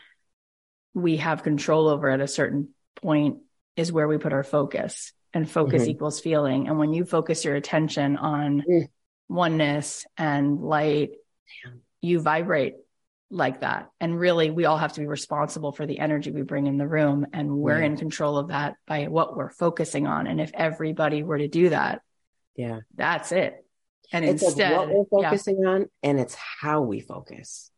[0.94, 2.70] we have control over at a certain
[3.02, 3.40] point
[3.76, 5.92] is where we put our focus and focus mm-hmm.
[5.92, 6.68] equals feeling.
[6.68, 8.90] And when you focus your attention on mm.
[9.28, 11.12] oneness and light,
[12.00, 12.76] you vibrate
[13.30, 13.90] like that.
[14.00, 16.88] And really, we all have to be responsible for the energy we bring in the
[16.88, 17.28] room.
[17.34, 20.28] And we're in control of that by what we're focusing on.
[20.28, 22.02] And if everybody were to do that,
[22.58, 22.80] yeah.
[22.96, 23.64] That's it.
[24.12, 25.70] And it's instead, what we're focusing yeah.
[25.70, 27.72] on and it's how we focus.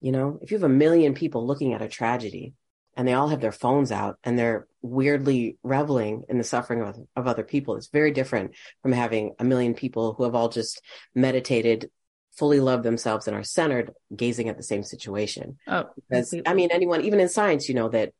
[0.00, 2.54] You know, if you have a million people looking at a tragedy
[2.96, 6.98] and they all have their phones out and they're weirdly reveling in the suffering of,
[7.16, 10.82] of other people, it's very different from having a million people who have all just
[11.14, 11.90] meditated,
[12.36, 15.58] fully love themselves and are centered, gazing at the same situation.
[15.66, 16.50] Oh, because completely.
[16.50, 18.12] I mean, anyone, even in science, you know, that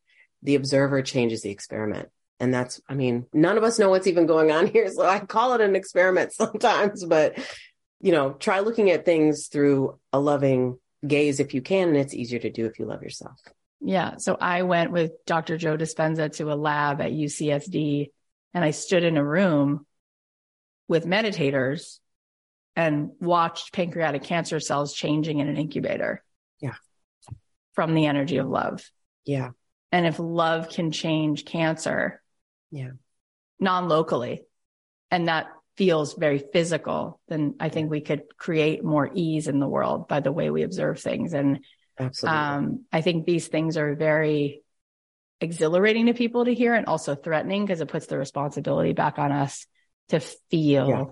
[0.43, 2.09] the observer changes the experiment.
[2.41, 4.91] And that's, I mean, none of us know what's even going on here.
[4.91, 7.39] So I call it an experiment sometimes, but,
[8.01, 11.89] you know, try looking at things through a loving gaze if you can.
[11.89, 13.39] And it's easier to do if you love yourself.
[13.81, 14.17] Yeah.
[14.19, 15.57] So I went with Dr.
[15.57, 18.11] Joe Dispenza to a lab at UCSD
[18.55, 19.87] and I stood in a room
[20.87, 21.99] with meditators
[22.77, 26.23] and watched pancreatic cancer cells changing in an incubator.
[26.61, 26.75] Yeah.
[27.75, 28.89] From the energy of love.
[29.25, 29.51] Yeah.
[29.91, 32.23] And if love can change cancer,
[32.71, 32.93] yeah.
[33.61, 34.45] Non-locally.
[35.11, 39.69] And that feels very physical, then I think we could create more ease in the
[39.69, 41.33] world by the way we observe things.
[41.33, 41.61] And
[41.99, 42.39] Absolutely.
[42.39, 44.63] Um, I think these things are very
[45.41, 49.33] exhilarating to people to hear and also threatening because it puts the responsibility back on
[49.33, 49.67] us
[50.09, 51.05] to feel yeah.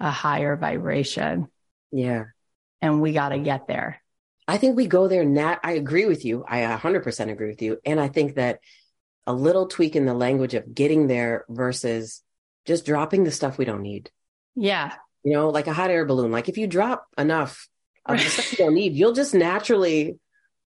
[0.00, 1.48] A higher vibration.
[1.92, 2.24] Yeah.
[2.80, 4.00] And we got to get there.
[4.48, 5.24] I think we go there.
[5.24, 6.44] Nat, I agree with you.
[6.48, 7.78] I 100% agree with you.
[7.84, 8.60] And I think that
[9.26, 12.22] a little tweak in the language of getting there versus
[12.64, 14.10] just dropping the stuff we don't need.
[14.56, 14.94] Yeah.
[15.22, 16.32] You know, like a hot air balloon.
[16.32, 17.68] Like if you drop enough
[18.06, 20.18] of the stuff you don't need, you'll just naturally,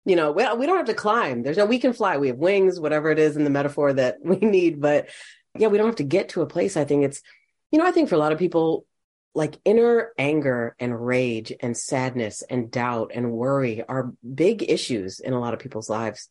[0.05, 1.43] you know, we, we don't have to climb.
[1.43, 2.17] There's no, we can fly.
[2.17, 4.82] We have wings, whatever it is in the metaphor that we need.
[4.82, 5.09] But
[5.57, 6.76] yeah, we don't have to get to a place.
[6.76, 7.22] I think it's,
[7.72, 8.86] you know, I think for a lot of people,
[9.34, 15.34] like inner anger and rage and sadness and doubt and worry are big issues in
[15.34, 16.27] a lot of people's lives.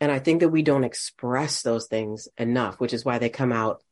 [0.00, 3.52] And I think that we don't express those things enough, which is why they come
[3.52, 3.82] out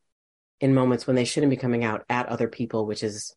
[0.59, 3.35] in moments when they shouldn't be coming out at other people, which is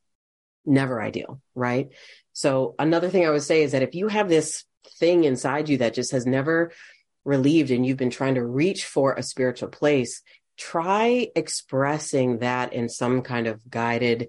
[0.64, 1.88] never ideal, right?
[2.32, 4.64] So another thing I would say is that if you have this
[4.98, 6.72] thing inside you that just has never
[7.24, 10.22] relieved and you've been trying to reach for a spiritual place,
[10.56, 14.28] try expressing that in some kind of guided,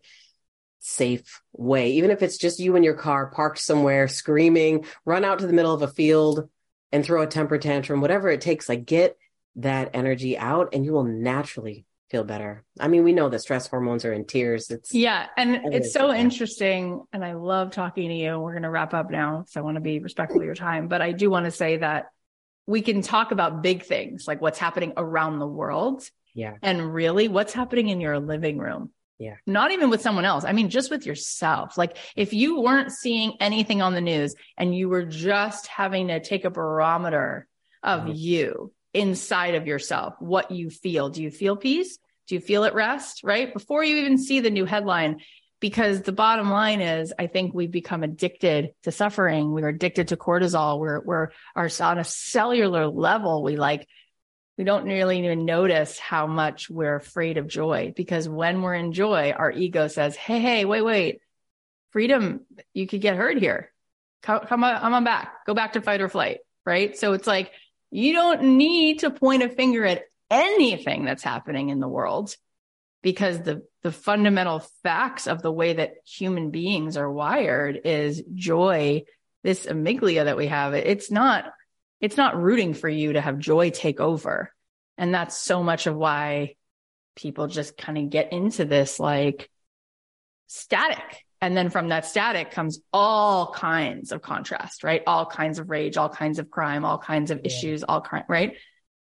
[0.79, 1.91] safe way.
[1.93, 5.53] Even if it's just you in your car parked somewhere screaming, run out to the
[5.53, 6.49] middle of a field,
[6.91, 9.17] and throw a temper tantrum, whatever it takes, like get
[9.57, 12.63] that energy out and you will naturally feel better.
[12.79, 14.71] I mean, we know that stress hormones are in tears.
[14.71, 15.27] It's yeah.
[15.37, 17.03] And it's so interesting.
[17.13, 18.39] And I love talking to you.
[18.39, 19.45] We're going to wrap up now.
[19.47, 21.77] So I want to be respectful of your time, but I do want to say
[21.77, 22.07] that
[22.65, 26.09] we can talk about big things like what's happening around the world.
[26.33, 26.55] Yeah.
[26.61, 28.91] And really what's happening in your living room.
[29.19, 29.35] Yeah.
[29.45, 30.45] Not even with someone else.
[30.45, 31.77] I mean, just with yourself.
[31.77, 36.21] Like if you weren't seeing anything on the news and you were just having to
[36.21, 37.45] take a barometer
[37.83, 38.13] of mm-hmm.
[38.15, 41.09] you inside of yourself, what you feel.
[41.09, 41.99] Do you feel peace?
[42.27, 43.21] Do you feel at rest?
[43.23, 43.53] Right.
[43.53, 45.19] Before you even see the new headline,
[45.59, 49.51] because the bottom line is, I think we've become addicted to suffering.
[49.51, 50.79] We're addicted to cortisol.
[50.79, 53.43] We're, we're, are on a cellular level.
[53.43, 53.85] We like,
[54.59, 58.91] we don't really even notice how much we're afraid of joy because when we're in
[58.91, 61.21] joy, our ego says, Hey, hey, wait, wait,
[61.91, 62.41] freedom,
[62.73, 63.71] you could get hurt here.
[64.21, 66.39] Come, come on, I'm on back, go back to fight or flight.
[66.65, 66.97] Right.
[66.97, 67.53] So it's like,
[67.89, 72.35] you don't need to point a finger at anything that's happening in the world
[73.01, 79.05] because the, the fundamental facts of the way that human beings are wired is joy,
[79.41, 80.73] this amygdala that we have.
[80.73, 81.45] It's not
[82.01, 84.51] it's not rooting for you to have joy take over.
[84.97, 86.55] And that's so much of why
[87.15, 89.49] people just kind of get into this like
[90.47, 91.25] static.
[91.41, 95.01] And then from that static comes all kinds of contrast, right?
[95.07, 97.47] All kinds of rage, all kinds of crime, all kinds of yeah.
[97.47, 98.55] issues, all kind, right?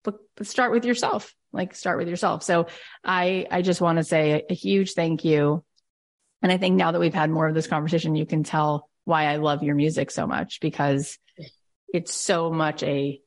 [0.04, 2.42] But, but start with yourself, like start with yourself.
[2.42, 2.66] So
[3.02, 5.64] I, I just want to say a, a huge thank you.
[6.42, 9.24] And I think now that we've had more of this conversation, you can tell why
[9.24, 11.18] I love your music so much because
[11.92, 13.20] it's so much a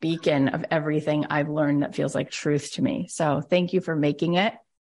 [0.00, 3.06] beacon of everything I've learned that feels like truth to me.
[3.08, 4.52] So thank you for making it.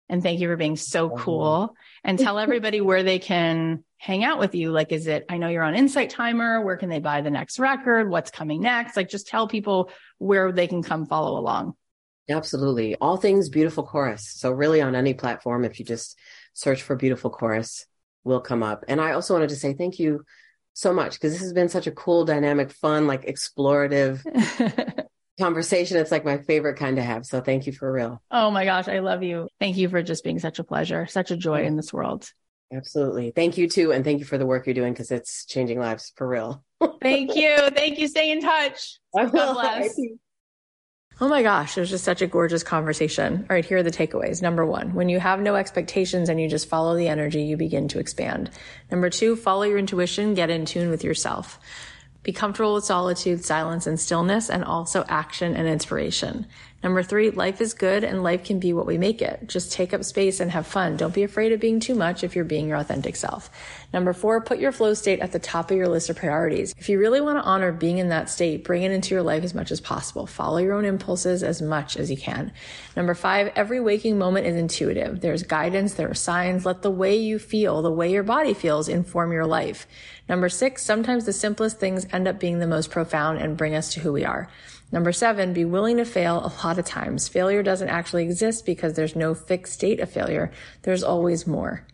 [0.09, 4.39] And thank you for being so cool and tell everybody where they can hang out
[4.39, 4.71] with you.
[4.71, 6.61] Like, is it, I know you're on Insight Timer.
[6.61, 8.11] Where can they buy the next record?
[8.11, 8.97] What's coming next?
[8.97, 11.75] Like, just tell people where they can come follow along.
[12.29, 12.97] Absolutely.
[12.97, 14.31] All things beautiful chorus.
[14.37, 16.19] So really on any platform, if you just
[16.53, 17.87] search for beautiful chorus,
[18.25, 18.85] will come up.
[18.89, 20.25] And I also wanted to say thank you
[20.75, 24.23] so much because this has been such a cool, dynamic, fun, like explorative
[25.41, 25.97] conversation.
[25.97, 27.25] It's like my favorite kind to have.
[27.25, 28.21] So thank you for real.
[28.31, 29.49] Oh my gosh, I love you.
[29.61, 32.29] Thank you for just being such a pleasure, such a joy in this world.
[32.73, 33.31] Absolutely.
[33.31, 33.93] Thank you too.
[33.93, 36.65] And thank you for the work you're doing because it's changing lives for real.
[37.01, 37.57] thank you.
[37.71, 38.09] Thank you.
[38.09, 38.99] Stay in touch.
[39.15, 39.97] God bless.
[41.21, 43.47] Oh my gosh, it was just such a gorgeous conversation.
[43.49, 44.43] All right, here are the takeaways.
[44.43, 47.87] Number one, when you have no expectations and you just follow the energy, you begin
[47.89, 48.51] to expand.
[48.91, 51.61] Number two, follow your intuition, get in tune with yourself.
[52.25, 56.47] Be comfortable with solitude, silence, and stillness, and also action and inspiration.
[56.85, 59.49] Number three, life is good and life can be what we make it.
[59.49, 60.99] Just take up space and have fun.
[60.99, 63.51] Don't be afraid of being too much if you're being your authentic self.
[63.95, 66.75] Number four, put your flow state at the top of your list of priorities.
[66.77, 69.45] If you really want to honor being in that state, bring it into your life
[69.45, 70.27] as much as possible.
[70.27, 72.53] Follow your own impulses as much as you can.
[72.95, 75.23] Number five, every waking moment is intuitive.
[75.23, 76.67] There's guidance, there are signs.
[76.67, 79.87] Let the way you feel, the way your body feels inform your life.
[80.29, 83.95] Number six, sometimes the simplest things end up being the most profound and bring us
[83.95, 84.51] to who we are.
[84.95, 87.27] Number seven, be willing to fail a lot of times.
[87.27, 90.53] Failure doesn't actually exist because there's no fixed state of failure.
[90.83, 91.85] There's always more.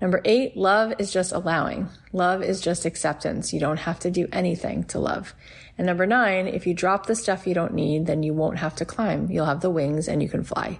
[0.00, 1.90] Number eight, love is just allowing.
[2.10, 3.52] Love is just acceptance.
[3.52, 5.34] You don't have to do anything to love.
[5.76, 8.76] And number nine, if you drop the stuff you don't need, then you won't have
[8.76, 9.30] to climb.
[9.30, 10.78] You'll have the wings and you can fly.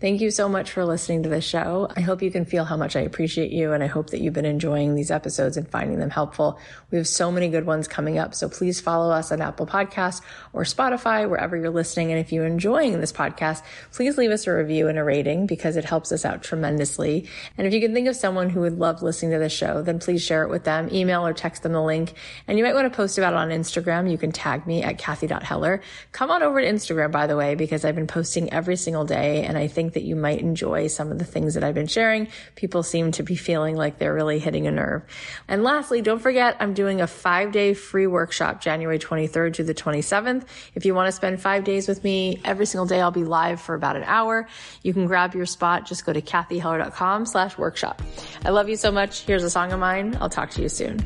[0.00, 1.90] Thank you so much for listening to this show.
[1.96, 4.32] I hope you can feel how much I appreciate you and I hope that you've
[4.32, 6.60] been enjoying these episodes and finding them helpful.
[6.92, 8.32] We have so many good ones coming up.
[8.32, 10.20] So please follow us on Apple Podcasts
[10.52, 12.12] or Spotify, wherever you're listening.
[12.12, 15.76] And if you're enjoying this podcast, please leave us a review and a rating because
[15.76, 17.28] it helps us out tremendously.
[17.56, 19.98] And if you can think of someone who would love listening to this show, then
[19.98, 22.12] please share it with them, email or text them the link.
[22.46, 24.08] And you might want to post about it on Instagram.
[24.08, 25.82] You can tag me at Cathy.Heller.
[26.12, 29.42] Come on over to Instagram, by the way, because I've been posting every single day
[29.42, 31.86] and I think think that you might enjoy some of the things that I've been
[31.86, 32.28] sharing.
[32.56, 35.02] People seem to be feeling like they're really hitting a nerve.
[35.48, 39.74] And lastly, don't forget, I'm doing a five day free workshop January 23rd to the
[39.74, 40.44] 27th.
[40.74, 43.60] If you want to spend five days with me, every single day I'll be live
[43.60, 44.46] for about an hour.
[44.82, 45.86] You can grab your spot.
[45.86, 48.02] Just go to cathyheller.com slash workshop.
[48.44, 49.22] I love you so much.
[49.22, 50.18] Here's a song of mine.
[50.20, 50.98] I'll talk to you soon.